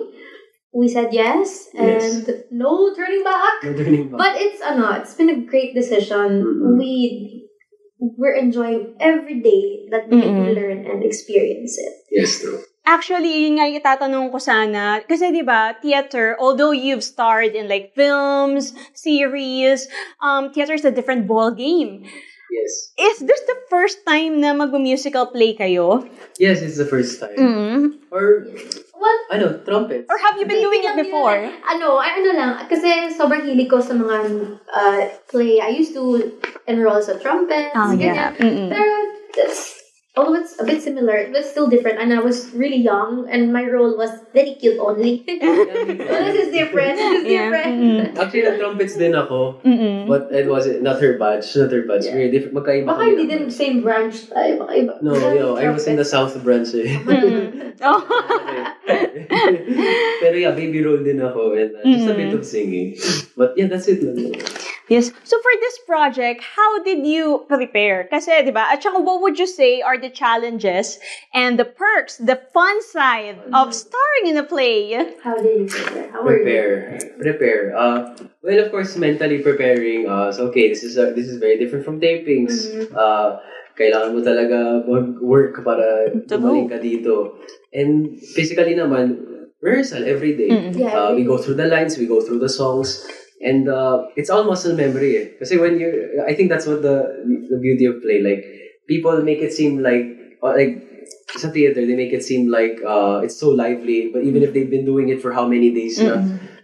we 0.71 0.87
said 0.87 1.11
yes, 1.11 1.67
and 1.75 2.23
Yes. 2.23 2.47
no 2.51 2.95
turning 2.95 3.23
back. 3.27 3.59
no 3.63 3.73
turning 3.75 4.07
back. 4.07 4.17
But 4.17 4.33
it's 4.39 4.61
ano, 4.63 4.95
it's 4.95 5.13
been 5.19 5.29
a 5.29 5.39
great 5.43 5.75
decision. 5.75 6.41
Mhm. 6.43 6.79
We 6.79 6.91
we're 7.99 8.33
enjoying 8.33 8.97
every 8.99 9.41
day 9.45 9.85
that 9.91 10.09
we 10.09 10.17
get 10.17 10.33
to 10.33 10.41
Mm-mm. 10.41 10.55
learn 10.57 10.79
and 10.89 11.03
experience 11.05 11.77
it. 11.77 11.93
yes, 12.09 12.41
true. 12.41 12.57
Actually, 12.81 13.45
yun 13.45 13.61
nga 13.61 13.69
yung 13.69 13.77
itatanong 13.77 14.33
ko 14.33 14.37
sana. 14.41 15.05
Kasi 15.05 15.29
di 15.29 15.45
ba, 15.45 15.77
theater, 15.77 16.33
although 16.41 16.73
you've 16.73 17.05
starred 17.05 17.53
in 17.53 17.69
like 17.69 17.93
films, 17.93 18.73
series, 18.97 19.85
um, 20.17 20.49
theater 20.49 20.73
is 20.73 20.85
a 20.85 20.91
different 20.91 21.29
ball 21.29 21.53
game. 21.53 22.03
Yes. 22.51 22.91
Is 22.99 23.17
this 23.23 23.41
the 23.47 23.57
first 23.71 24.03
time 24.03 24.41
na 24.43 24.51
mag-musical 24.51 25.31
play 25.31 25.55
kayo? 25.55 26.03
Yes, 26.35 26.59
it's 26.59 26.75
the 26.75 26.89
first 26.89 27.21
time. 27.21 27.37
Mm. 27.39 27.81
Or, 28.11 28.43
Well, 29.01 29.17
ano, 29.33 29.57
trumpets. 29.65 30.05
Or 30.13 30.17
have 30.19 30.37
you 30.37 30.45
been 30.45 30.61
doing 30.61 30.85
it 30.85 30.93
before? 30.93 31.33
yun. 31.33 31.57
Ano, 31.65 31.97
ano 31.97 32.29
lang, 32.37 32.51
kasi 32.69 33.09
sobrang 33.09 33.41
hilig 33.49 33.65
ko 33.65 33.81
sa 33.81 33.97
mga 33.97 34.17
uh, 34.69 35.01
play. 35.25 35.57
I 35.57 35.73
used 35.73 35.97
to 35.97 36.21
enroll 36.69 37.01
sa 37.01 37.17
trumpets, 37.17 37.73
Oh, 37.73 37.97
yeah. 37.97 38.29
Mm-mm. 38.37 38.69
Pero, 38.69 38.93
it's, 39.41 39.80
although 40.21 40.37
it's 40.37 40.53
a 40.61 40.63
bit 40.63 40.81
similar, 40.85 41.17
it's 41.17 41.49
still 41.49 41.65
different. 41.65 41.97
And 41.97 42.13
I 42.13 42.21
was 42.21 42.53
really 42.53 42.77
young, 42.77 43.25
and 43.25 43.49
my 43.49 43.65
role 43.65 43.97
was 43.97 44.13
very 44.33 44.53
cute 44.53 44.77
only. 44.77 45.25
so 45.25 46.15
this 46.29 46.37
is 46.37 46.49
different. 46.53 47.01
This 47.01 47.25
is 47.25 47.25
Yeah. 47.25 47.49
different. 47.49 47.73
Mm-mm. 47.81 48.17
Actually, 48.21 48.43
nag-trumpets 48.45 48.95
din 49.01 49.17
ako. 49.17 49.57
Mm-mm. 49.65 50.05
But 50.05 50.29
it 50.29 50.45
was 50.45 50.69
not 50.85 51.01
her 51.01 51.17
batch. 51.17 51.57
Not 51.57 51.73
her 51.73 51.81
batch. 51.89 52.05
Yeah. 52.05 52.21
Very 52.21 52.29
different. 52.29 52.53
Magkaiba 52.53 52.85
Baka 52.85 53.03
hindi 53.09 53.25
din 53.25 53.49
same 53.49 53.81
branch 53.81 54.29
tayo. 54.29 54.61
Baka 54.61 54.73
iba. 54.77 54.93
No, 55.01 55.17
yo, 55.33 55.57
I 55.57 55.73
was 55.73 55.89
in 55.89 55.97
the 55.97 56.05
South 56.05 56.37
branch 56.45 56.77
eh. 56.77 56.85
Mm. 57.11 57.73
Oh. 57.81 57.97
Pero 60.21 60.35
yeah, 60.37 60.53
baby 60.53 60.85
role 60.85 61.01
din 61.01 61.17
ako 61.17 61.57
and 61.57 61.73
uh, 61.73 61.81
just 61.81 62.05
a 62.05 62.13
bit 62.13 62.29
of 62.29 62.45
singing. 62.45 62.93
But 63.33 63.57
yeah, 63.57 63.65
that's 63.65 63.89
it 63.89 64.05
lang. 64.05 64.37
Yes. 64.91 65.07
So 65.23 65.39
for 65.39 65.53
this 65.63 65.79
project, 65.87 66.43
how 66.43 66.83
did 66.83 67.07
you 67.07 67.47
prepare? 67.47 68.11
Kasi, 68.11 68.43
di 68.43 68.51
ba, 68.51 68.67
at 68.67 68.83
saka 68.83 68.99
what 68.99 69.23
would 69.23 69.39
you 69.39 69.47
say 69.47 69.79
are 69.79 69.95
the 69.95 70.11
challenges 70.11 70.99
and 71.31 71.55
the 71.55 71.63
perks, 71.63 72.19
the 72.19 72.35
fun 72.51 72.75
side 72.83 73.39
of 73.55 73.71
starring 73.71 74.27
in 74.27 74.35
a 74.35 74.43
play? 74.43 74.91
How 75.23 75.39
did 75.39 75.63
you 75.63 75.67
prepare? 75.71 76.11
How 76.11 76.19
were 76.27 76.35
you? 76.35 76.43
Prepare. 76.43 76.99
Prepare. 77.23 77.63
Uh, 77.71 77.97
well, 78.43 78.59
of 78.59 78.67
course, 78.75 78.99
mentally 78.99 79.39
preparing. 79.39 80.11
Uh, 80.11 80.27
so, 80.35 80.51
okay, 80.51 80.67
this 80.67 80.83
is 80.83 80.99
uh, 80.99 81.15
this 81.15 81.31
is 81.31 81.39
very 81.39 81.55
different 81.55 81.87
from 81.87 82.03
tapings. 82.03 82.67
Mhm. 82.67 82.91
Uh, 82.91 83.39
kailangan 83.79 84.11
mo 84.11 84.19
talaga 84.19 84.83
mag-work 84.83 85.55
para 85.63 86.11
True. 86.11 86.27
gumaling 86.27 86.67
ka 86.67 86.83
dito. 86.83 87.39
And 87.71 88.19
physically 88.19 88.75
naman, 88.75 89.23
rehearsal 89.63 90.03
every 90.03 90.35
day. 90.35 90.51
Mm. 90.51 90.75
Yeah, 90.75 90.91
Uh, 90.91 91.09
we 91.15 91.23
go 91.23 91.39
through 91.39 91.55
the 91.55 91.71
lines, 91.71 91.95
we 91.95 92.11
go 92.11 92.19
through 92.19 92.43
the 92.43 92.51
songs, 92.51 93.07
and 93.43 93.69
uh, 93.69 94.05
it's 94.15 94.29
all 94.29 94.43
muscle 94.43 94.75
memory. 94.75 95.17
Eh. 95.17 95.25
Kasi 95.39 95.57
when 95.57 95.79
you, 95.79 96.23
I 96.27 96.33
think 96.33 96.49
that's 96.49 96.65
what 96.67 96.81
the 96.81 97.25
the 97.49 97.57
beauty 97.59 97.85
of 97.85 98.01
play. 98.01 98.21
Like 98.21 98.45
people 98.87 99.21
make 99.23 99.39
it 99.39 99.53
seem 99.53 99.79
like 99.81 100.37
uh, 100.43 100.53
like 100.55 100.81
sa 101.37 101.49
theater, 101.49 101.85
they 101.85 101.95
make 101.95 102.13
it 102.13 102.23
seem 102.23 102.49
like 102.51 102.79
uh, 102.85 103.21
it's 103.23 103.39
so 103.39 103.49
lively. 103.49 104.09
But 104.13 104.23
even 104.23 104.43
if 104.43 104.53
they've 104.53 104.69
been 104.69 104.85
doing 104.85 105.09
it 105.09 105.21
for 105.21 105.33
how 105.33 105.47
many 105.47 105.73
days, 105.73 105.99
na, 105.99 106.21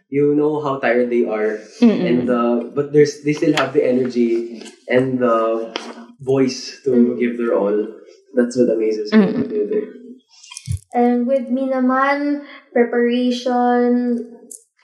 you 0.09 0.35
know 0.35 0.61
how 0.61 0.79
tired 0.79 1.09
they 1.09 1.25
are, 1.25 1.59
Mm-mm. 1.81 2.01
and 2.05 2.25
uh, 2.29 2.57
but 2.75 2.93
there's 2.93 3.23
they 3.23 3.33
still 3.33 3.55
have 3.57 3.73
the 3.73 3.83
energy 3.83 4.61
and 4.87 5.19
the 5.19 5.73
voice 6.21 6.81
to 6.83 6.91
Mm. 6.91 7.19
give 7.19 7.37
their 7.37 7.53
all. 7.55 7.75
That's 8.35 8.57
what 8.57 8.69
amazes 8.69 9.09
me 9.13 9.23
about 9.33 9.49
theater. 9.49 9.81
And 10.93 11.27
with 11.27 11.49
me 11.49 11.69
naman, 11.69 12.45
preparation, 12.73 14.36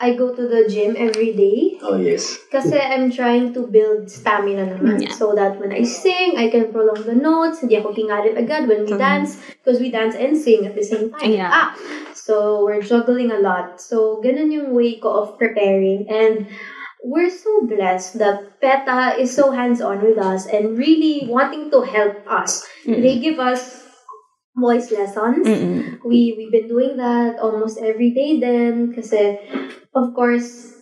I 0.03 0.19
go 0.19 0.35
to 0.35 0.43
the 0.51 0.67
gym 0.67 0.99
every 0.99 1.31
day. 1.31 1.79
Oh 1.79 1.95
yes. 1.95 2.35
Kasi 2.51 2.75
I'm 2.75 3.07
trying 3.07 3.55
to 3.55 3.63
build 3.71 4.11
stamina 4.11 4.67
naman. 4.67 4.99
Yeah. 4.99 5.15
So 5.15 5.31
that 5.31 5.55
when 5.63 5.71
I 5.71 5.87
sing, 5.87 6.35
I 6.35 6.51
can 6.51 6.75
prolong 6.75 7.07
the 7.07 7.15
notes. 7.15 7.63
Hindi 7.63 7.79
ako 7.79 7.95
kingarit 7.95 8.35
agad 8.35 8.67
when 8.67 8.83
we 8.83 8.91
Mhm. 8.91 8.99
dance. 8.99 9.39
Because 9.63 9.79
we 9.79 9.87
dance 9.95 10.19
and 10.19 10.35
sing 10.35 10.67
at 10.67 10.75
the 10.75 10.83
same 10.83 11.07
time. 11.15 11.31
Yeah. 11.31 11.47
Ah, 11.47 11.71
so 12.11 12.67
we're 12.67 12.83
juggling 12.83 13.31
a 13.31 13.39
lot. 13.39 13.79
So 13.79 14.19
ganun 14.19 14.51
yung 14.51 14.75
way 14.75 14.99
ko 14.99 15.23
of 15.23 15.39
preparing. 15.39 16.11
And 16.11 16.51
we're 16.99 17.31
so 17.31 17.63
blessed 17.63 18.19
that 18.19 18.59
PETA 18.59 19.19
is 19.23 19.31
so 19.31 19.51
hands-on 19.55 20.03
with 20.03 20.19
us 20.19 20.47
and 20.51 20.75
really 20.75 21.23
wanting 21.31 21.71
to 21.71 21.83
help 21.87 22.27
us. 22.27 22.63
They 22.83 23.19
give 23.23 23.39
us 23.39 23.83
voice 24.55 24.91
lessons. 24.91 25.47
Mm-mm. 25.47 25.97
We 26.05 26.35
we've 26.37 26.51
been 26.53 26.69
doing 26.69 26.95
that 27.01 27.39
almost 27.41 27.81
every 27.81 28.13
day 28.13 28.37
then 28.37 28.93
kasi 28.93 29.41
of 29.95 30.13
course 30.13 30.72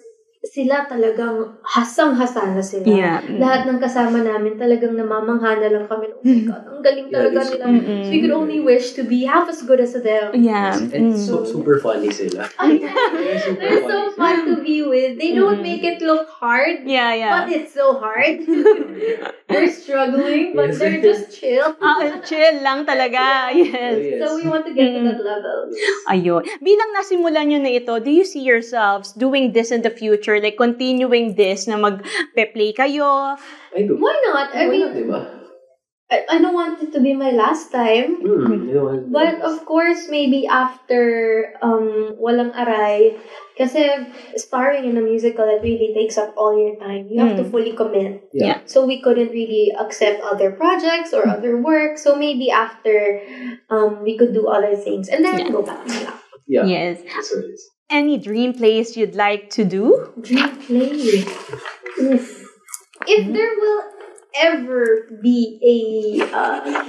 sila 0.41 0.89
talagang 0.89 1.53
hasang-hasa 1.62 2.50
na 2.50 2.65
sila. 2.65 2.81
Yeah. 2.89 3.21
Lahat 3.38 3.69
ng 3.69 3.77
kasama 3.77 4.25
namin 4.25 4.57
talagang 4.57 4.98
namamangha 4.98 5.62
na 5.62 5.69
lang 5.69 5.86
kami. 5.86 6.10
Oh 6.10 6.25
my 6.25 6.41
God, 6.50 6.62
ang 6.65 6.81
galing 6.81 7.07
Yeah, 7.07 7.17
talaga 7.21 7.38
this- 7.38 7.50
nila. 7.53 7.65
Mm-mm. 7.69 8.01
So 8.01 8.10
we 8.10 8.19
could 8.19 8.33
only 8.33 8.57
wish 8.57 8.98
to 8.98 9.05
be 9.05 9.29
half 9.29 9.45
as 9.45 9.62
good 9.62 9.77
as 9.77 9.93
them. 9.93 10.33
Yeah. 10.33 10.74
And 10.74 11.13
Mm. 11.13 11.21
so 11.21 11.45
super 11.45 11.77
funny 11.77 12.10
sila. 12.10 12.50
They're 12.57 13.38
super 13.38 13.62
They're 13.62 13.86
so 13.86 14.00
fun 14.17 14.50
to 14.50 14.55
be 14.65 14.81
with. 14.81 15.21
They 15.21 15.38
don't 15.38 15.62
Mm. 15.62 15.69
make 15.77 15.86
it 15.86 16.01
look 16.01 16.25
hard, 16.33 16.89
Yeah, 16.89 17.13
yeah. 17.13 17.31
but 17.38 17.53
it's 17.53 17.77
so 17.77 18.01
hard. 18.01 18.41
they're 19.51 19.69
struggling, 19.69 20.57
but 20.57 20.74
Yes. 20.74 20.81
they're 20.81 21.01
just 21.05 21.38
chill. 21.38 21.77
Ah, 21.86 22.17
chill 22.25 22.65
lang 22.65 22.89
talaga. 22.89 23.53
Oh, 23.53 23.62
Yes. 23.62 23.93
yes. 23.93 24.17
So 24.17 24.41
we 24.41 24.50
want 24.50 24.65
to 24.65 24.74
get 24.74 24.89
to 24.89 25.05
Mm. 25.05 25.07
that 25.13 25.21
level. 25.21 25.69
Ayun. 26.10 26.41
Bilang 26.65 26.89
nasimulan 26.98 27.45
nyo 27.45 27.62
na 27.62 27.77
ito, 27.77 27.93
do 28.01 28.10
you 28.10 28.25
see 28.25 28.41
yourselves 28.41 29.13
doing 29.13 29.53
this 29.53 29.69
in 29.69 29.86
the 29.86 29.93
future? 29.93 30.30
Like, 30.39 30.55
continuing 30.55 31.35
this 31.35 31.67
na 31.67 31.75
mag-play 31.75 32.71
kayo? 32.71 33.35
I 33.75 33.81
do. 33.83 33.97
Why 33.97 34.15
not? 34.29 34.55
I 34.55 34.67
Why 34.67 34.71
mean, 34.71 34.81
not, 34.85 34.93
diba? 34.95 35.21
I, 36.11 36.25
I 36.27 36.38
don't 36.43 36.53
want 36.53 36.83
it 36.83 36.91
to 36.91 37.00
be 37.00 37.13
my 37.15 37.31
last 37.31 37.71
time. 37.71 38.19
Hmm, 38.19 38.67
you 38.67 38.75
know, 38.75 38.91
But 39.07 39.39
of 39.39 39.63
course, 39.63 40.11
maybe 40.11 40.43
after 40.43 41.55
um 41.63 42.19
Walang 42.19 42.51
Aray, 42.51 43.15
kasi 43.55 43.88
starring 44.35 44.83
in 44.91 45.00
a 45.00 45.01
musical, 45.01 45.47
it 45.47 45.63
really 45.63 45.95
takes 45.95 46.19
up 46.19 46.35
all 46.35 46.51
your 46.59 46.75
time. 46.83 47.07
You 47.07 47.23
have 47.23 47.39
to 47.39 47.47
Mm. 47.47 47.51
fully 47.55 47.71
commit. 47.79 48.27
Yeah. 48.35 48.59
So 48.67 48.83
we 48.83 49.00
couldn't 49.00 49.31
really 49.31 49.71
accept 49.71 50.19
other 50.19 50.51
projects 50.51 51.15
or 51.15 51.23
other 51.23 51.55
work. 51.63 51.95
So 51.95 52.19
maybe 52.19 52.51
after, 52.51 53.23
um, 53.71 54.03
we 54.03 54.19
could 54.19 54.35
do 54.35 54.51
other 54.51 54.75
things 54.75 55.07
and 55.07 55.23
then 55.23 55.47
Yeah. 55.47 55.55
go 55.55 55.63
back 55.63 55.79
na 55.88 56.11
yeah, 56.43 56.67
Yes. 56.67 57.00
that's 57.07 57.31
what 57.31 57.47
it 57.47 57.55
is. 57.55 57.63
Any 57.91 58.17
dream 58.17 58.53
plays 58.53 58.95
you'd 58.95 59.15
like 59.15 59.50
to 59.51 59.65
do? 59.65 60.12
Dream 60.21 60.55
play. 60.63 61.27
Oof. 62.00 62.24
If 63.05 63.24
there 63.33 63.53
will 63.60 63.83
ever 64.39 65.19
be 65.21 65.60
a 65.60 65.77
uh, 66.31 66.86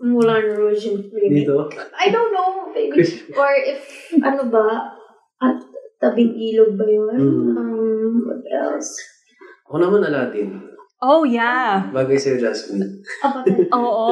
Moulin 0.00 0.44
Rouge 0.44 0.84
remake, 0.84 1.48
Dito, 1.48 1.72
I 1.98 2.10
don't 2.10 2.32
know, 2.34 2.68
maybe. 2.74 3.02
Or 3.38 3.50
if, 3.56 4.12
ano 4.20 4.50
ba, 4.52 4.92
at 5.40 5.64
tabing 6.02 6.36
ilog 6.36 6.76
ba 6.76 6.84
yun? 6.84 7.16
Mm. 7.16 7.56
Um, 7.56 8.14
what 8.28 8.44
else? 8.52 8.92
ako 9.68 9.76
naman 9.84 10.00
Aladdin. 10.08 10.77
Oh, 10.98 11.22
yeah. 11.22 11.86
Bagay 11.94 12.18
sa'yo, 12.18 12.42
Jasmine. 12.42 12.98
Ako 13.26 13.46
talaga. 13.46 13.70
Oo. 13.78 14.10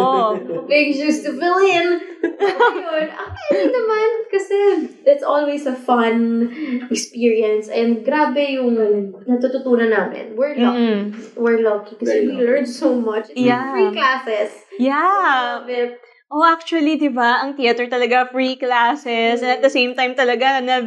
Big 0.70 0.94
shoes 0.94 1.18
to 1.26 1.34
fill 1.34 1.58
in. 1.58 1.98
Ayun. 2.22 3.06
Actually 3.10 3.70
naman, 3.74 4.08
kasi 4.30 4.56
it's 5.02 5.26
always 5.26 5.66
a 5.66 5.74
fun 5.74 6.46
experience. 6.86 7.66
And 7.66 8.06
grabe 8.06 8.38
yung 8.54 8.78
natututunan 9.26 9.90
namin. 9.90 10.38
We're 10.38 10.54
lucky. 10.54 10.78
Mm-mm. 10.78 10.98
We're 11.34 11.58
lucky 11.66 11.98
kasi 11.98 12.06
Very 12.06 12.26
we 12.30 12.32
lucky. 12.38 12.46
learned 12.46 12.70
so 12.70 12.94
much. 12.94 13.34
It's 13.34 13.42
Yeah. 13.42 13.74
free 13.74 13.90
classes. 13.90 14.50
Yeah. 14.78 15.66
Love 15.66 15.66
it. 15.66 15.98
Oh, 16.26 16.42
actually, 16.42 16.98
di 16.98 17.06
ba, 17.06 17.42
ang 17.42 17.54
theater 17.54 17.86
talaga 17.86 18.30
free 18.30 18.58
classes. 18.58 19.42
And 19.42 19.58
at 19.58 19.62
the 19.62 19.70
same 19.70 19.94
time 19.94 20.14
talaga, 20.14 20.58
na 20.62 20.82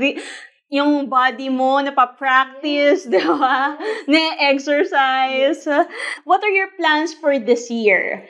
yung 0.69 1.09
body 1.09 1.49
mo 1.49 1.81
napapractice, 1.81 3.09
di 3.09 3.17
ba? 3.17 3.73
Na-exercise. 4.13 5.65
What 6.23 6.45
are 6.45 6.53
your 6.53 6.69
plans 6.77 7.17
for 7.17 7.41
this 7.41 7.73
year? 7.73 8.29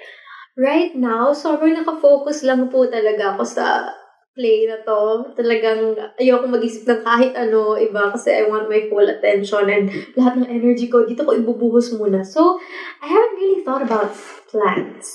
Right 0.56 0.96
now, 0.96 1.36
sobrang 1.36 1.76
nakafocus 1.76 2.44
lang 2.44 2.68
po 2.72 2.88
talaga 2.88 3.36
ako 3.36 3.44
sa 3.44 3.92
play 4.40 4.68
na 4.72 4.80
to. 4.88 5.36
Talagang 5.36 6.00
ayoko 6.16 6.48
mag-isip 6.48 6.88
ng 6.88 7.04
kahit 7.04 7.36
ano 7.36 7.76
iba 7.76 8.08
kasi 8.16 8.32
I 8.32 8.48
want 8.48 8.72
my 8.72 8.88
full 8.88 9.04
attention 9.04 9.68
and 9.68 9.92
lahat 10.16 10.40
ng 10.40 10.48
energy 10.48 10.88
ko 10.88 11.04
dito 11.04 11.28
ko 11.28 11.36
ibubuhos 11.36 11.92
muna. 12.00 12.24
So, 12.24 12.56
I 13.04 13.08
haven't 13.12 13.36
really 13.36 13.62
thought 13.68 13.84
about 13.84 14.16
plans. 14.48 15.12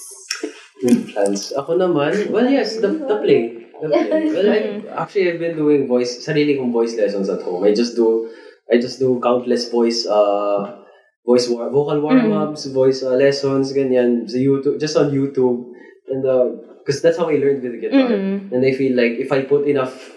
Plans. 0.84 1.56
Ako 1.56 1.80
naman, 1.80 2.28
well, 2.28 2.44
yes, 2.44 2.76
the, 2.84 2.92
the 3.08 3.16
play. 3.16 3.63
Well, 3.82 3.94
I, 3.94 5.02
actually, 5.02 5.32
I've 5.32 5.38
been 5.38 5.56
doing 5.56 5.86
voice, 5.86 6.26
sarili 6.26 6.58
kong 6.58 6.72
voice 6.72 6.96
lessons 6.96 7.28
at 7.28 7.42
home. 7.42 7.64
I 7.64 7.74
just 7.74 7.96
do, 7.96 8.30
I 8.72 8.78
just 8.78 8.98
do 8.98 9.20
countless 9.22 9.70
voice, 9.70 10.06
uh, 10.06 10.82
voice 11.26 11.48
war, 11.48 11.70
vocal 11.70 12.00
warm-ups, 12.00 12.66
voice 12.66 13.02
uh, 13.02 13.16
lessons, 13.16 13.72
ganyan, 13.72 14.28
sa 14.28 14.38
YouTube, 14.38 14.80
just 14.80 14.96
on 14.96 15.10
YouTube. 15.10 15.72
And, 16.08 16.24
uh, 16.24 16.48
because 16.84 17.00
that's 17.00 17.16
how 17.16 17.30
I 17.30 17.36
learned 17.36 17.62
with 17.62 17.72
the 17.72 17.78
guitar. 17.80 18.10
Mm-mm. 18.10 18.52
And 18.52 18.64
I 18.64 18.72
feel 18.72 18.94
like 18.94 19.12
if 19.16 19.32
I 19.32 19.42
put 19.42 19.66
enough 19.66 20.10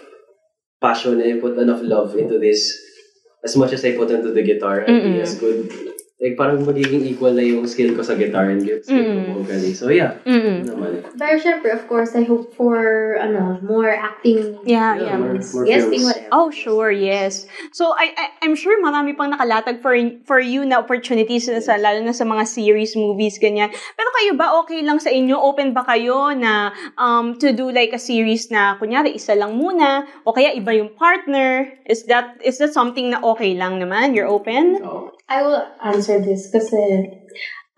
passion 0.82 1.20
and 1.20 1.38
I 1.38 1.40
put 1.40 1.56
enough 1.58 1.80
love 1.82 2.14
into 2.14 2.38
this, 2.38 2.76
as 3.42 3.56
much 3.56 3.72
as 3.72 3.84
I 3.84 3.96
put 3.96 4.10
into 4.10 4.32
the 4.32 4.42
guitar, 4.42 4.84
I'll 4.86 5.00
be 5.00 5.20
as 5.20 5.34
good. 5.38 5.72
Like, 6.18 6.34
parang 6.34 6.66
magiging 6.66 7.06
equal 7.06 7.30
na 7.30 7.46
yung 7.46 7.62
skill 7.70 7.94
ko 7.94 8.02
sa 8.02 8.18
guitar 8.18 8.50
and 8.50 8.58
skill 8.58 8.82
ko 8.82 8.90
Mm. 8.90 9.38
vocally. 9.38 9.70
So, 9.70 9.86
yeah. 9.86 10.18
Mm-mm. 10.26 10.66
Naman. 10.66 11.06
Pero 11.14 11.38
syempre, 11.38 11.70
of 11.70 11.86
course, 11.86 12.18
I 12.18 12.26
hope 12.26 12.50
for 12.58 12.74
ano, 13.22 13.62
more 13.62 13.86
acting, 13.86 14.58
Yeah, 14.66 14.98
Yeah, 14.98 15.14
yeah. 15.14 15.16
more- 15.16 15.38
more 15.38 15.62
guesting, 15.62 16.02
films. 16.02 16.10
whatever. 16.10 16.34
Oh, 16.34 16.50
sure, 16.50 16.90
yes. 16.90 17.46
So, 17.70 17.94
I, 17.94 18.10
I, 18.18 18.24
I'm 18.42 18.58
sure 18.58 18.74
marami 18.82 19.14
pang 19.14 19.30
nakalatag 19.30 19.78
for, 19.78 19.94
for 20.26 20.42
you 20.42 20.66
na 20.66 20.82
opportunities 20.82 21.46
na 21.46 21.62
sa, 21.62 21.78
lalo 21.78 22.02
na 22.02 22.10
sa 22.10 22.26
mga 22.26 22.50
series, 22.50 22.98
movies, 22.98 23.38
ganyan. 23.38 23.70
Pero 23.70 24.08
kayo 24.18 24.34
ba, 24.34 24.58
okay 24.66 24.82
lang 24.82 24.98
sa 24.98 25.14
inyo? 25.14 25.38
Open 25.38 25.70
ba 25.70 25.86
kayo 25.86 26.34
na 26.34 26.74
um, 26.98 27.38
to 27.38 27.54
do 27.54 27.70
like 27.70 27.94
a 27.94 28.02
series 28.02 28.50
na, 28.50 28.74
kunyari, 28.82 29.14
isa 29.14 29.38
lang 29.38 29.54
muna, 29.54 30.02
o 30.26 30.34
kaya 30.34 30.50
iba 30.50 30.74
yung 30.74 30.90
partner? 30.98 31.70
Is 31.86 32.10
that, 32.10 32.42
is 32.42 32.58
that 32.58 32.74
something 32.74 33.14
na 33.14 33.22
okay 33.22 33.54
lang 33.54 33.78
naman? 33.78 34.18
You're 34.18 34.26
open? 34.26 34.82
Oh. 34.82 35.14
I 35.28 35.44
will 35.44 35.60
answer 35.84 36.18
this 36.24 36.48
kasi 36.48 37.12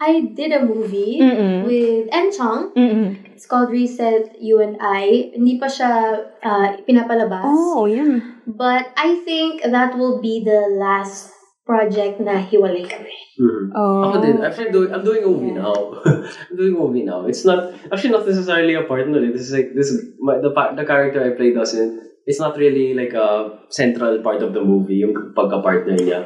I 0.01 0.33
did 0.33 0.55
a 0.57 0.65
movie 0.65 1.21
Mm-mm. 1.21 1.69
with 1.69 2.09
Enchong. 2.09 2.73
Mm-mm. 2.73 3.37
It's 3.37 3.45
called 3.45 3.69
Reset 3.69 4.41
You 4.41 4.65
and 4.65 4.81
I. 4.81 5.35
Hindi 5.37 5.61
pa 5.61 5.69
siya 5.69 6.17
uh, 6.41 6.81
pinapalabas. 6.89 7.45
Oh, 7.45 7.85
yeah. 7.85 8.17
But 8.49 8.97
I 8.97 9.21
think 9.29 9.61
that 9.61 9.99
will 9.99 10.23
be 10.25 10.41
the 10.41 10.73
last 10.81 11.37
project 11.69 12.17
na 12.17 12.41
hiwalay 12.41 12.89
kami. 12.89 13.13
Mhm. 13.37 13.65
Oh. 13.77 14.09
Ako 14.09 14.17
din. 14.25 14.41
Actually, 14.41 14.73
doing, 14.73 14.91
I'm 14.91 15.05
doing 15.05 15.23
a 15.23 15.29
movie 15.29 15.53
now. 15.53 15.77
I'm 16.49 16.57
doing 16.57 16.75
a 16.75 16.81
movie 16.81 17.05
now. 17.05 17.29
It's 17.29 17.45
not 17.45 17.77
actually 17.93 18.17
not 18.17 18.25
necessarily 18.25 18.75
a 18.81 18.89
partner. 18.89 19.21
This 19.21 19.49
is 19.49 19.53
like 19.53 19.77
this 19.77 19.93
is 19.93 20.17
my, 20.17 20.41
the 20.41 20.51
the 20.51 20.87
character 20.89 21.21
I 21.21 21.37
play 21.37 21.53
doesn't. 21.53 22.01
It's 22.25 22.41
not 22.41 22.57
really 22.57 22.97
like 22.97 23.13
a 23.13 23.61
central 23.69 24.25
part 24.25 24.41
of 24.41 24.57
the 24.57 24.65
movie. 24.65 25.05
Yung 25.05 25.37
pagka-partner 25.37 25.97
niya. 26.01 26.21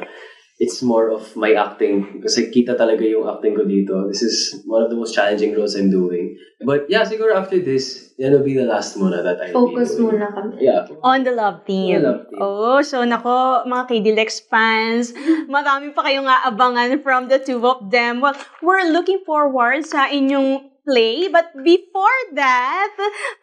It's 0.57 0.79
more 0.81 1.11
of 1.11 1.35
my 1.35 1.51
acting. 1.53 2.23
Kasi 2.23 2.47
kita 2.47 2.79
talaga 2.79 3.03
yung 3.03 3.27
acting 3.27 3.55
ko 3.55 3.63
dito. 3.67 4.07
This 4.07 4.23
is 4.23 4.63
one 4.63 4.83
of 4.83 4.89
the 4.89 4.95
most 4.95 5.11
challenging 5.11 5.51
roles 5.55 5.75
I'm 5.75 5.91
doing. 5.91 6.39
But 6.63 6.87
yeah, 6.87 7.03
siguro 7.03 7.35
after 7.35 7.59
this, 7.59 8.04
yan 8.15 8.31
will 8.31 8.47
be 8.47 8.55
the 8.55 8.63
last 8.63 8.95
muna 8.95 9.19
that 9.19 9.41
I'll 9.43 9.51
Focus 9.51 9.95
be 9.95 10.07
doing. 10.07 10.23
muna 10.23 10.27
kami. 10.31 10.51
Yeah. 10.63 10.87
On 11.03 11.19
the 11.23 11.35
love 11.35 11.67
team. 11.67 11.99
On 11.99 12.01
the 12.01 12.07
love 12.07 12.23
team. 12.31 12.39
Oh, 12.39 12.79
so 12.79 13.03
nako, 13.03 13.67
mga 13.67 13.83
KDLX 13.91 14.47
fans, 14.47 15.11
marami 15.51 15.91
pa 15.91 16.07
kayong 16.07 16.23
aabangan 16.27 17.03
from 17.03 17.27
the 17.27 17.43
two 17.43 17.59
of 17.59 17.91
them. 17.91 18.23
Well, 18.23 18.35
we're 18.63 18.87
looking 18.87 19.19
forward 19.27 19.83
sa 19.83 20.07
inyong 20.07 20.63
play. 20.87 21.27
But 21.27 21.51
before 21.59 22.21
that, 22.37 22.93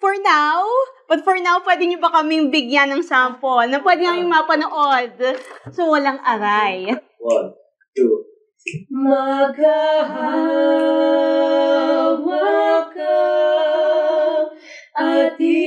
for 0.01 0.15
now, 0.25 0.65
but 1.11 1.21
for 1.27 1.37
now, 1.37 1.61
pwede 1.67 1.85
nyo 1.91 1.99
ba 2.01 2.15
kaming 2.15 2.49
bigyan 2.49 2.95
ng 2.97 3.05
sample 3.05 3.67
na 3.69 3.83
pwede 3.83 4.07
namin 4.07 4.31
mapanood? 4.31 5.13
So, 5.75 5.91
walang 5.93 6.23
aray. 6.25 6.97
One, 7.21 7.53
two. 7.93 8.25
Maghahawa 11.13 12.87
ka 12.95 13.19
ating 14.97 15.61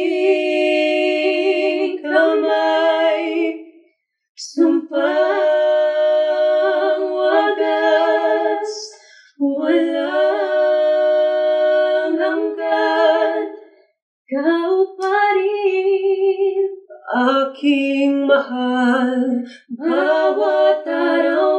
kamay 2.01 3.55
Sumpang 4.35 5.07
wagas 7.07 8.71
Walang 9.39 10.05
hanggan. 12.19 13.47
Kau 14.27 14.95
pa 14.99 15.17
rin 15.35 16.67
aking 17.15 18.27
mahal. 18.27 19.43
Bawat 19.71 20.83
araw, 20.83 21.54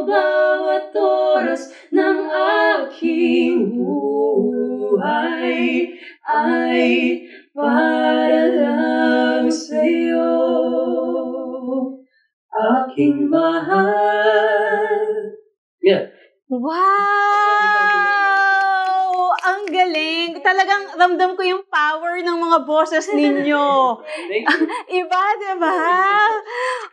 ramdam 20.96 21.36
ko 21.36 21.42
yung 21.44 21.64
power 21.68 22.18
ng 22.24 22.36
mga 22.40 22.58
boses 22.64 23.06
ninyo. 23.16 24.00
Iba, 25.00 25.22
diba? 25.38 25.76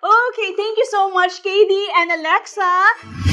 Okay, 0.04 0.50
thank 0.54 0.76
you 0.78 0.88
so 0.92 1.10
much, 1.10 1.42
Katie 1.42 1.89
and 1.98 2.12
Alexa. 2.20 3.33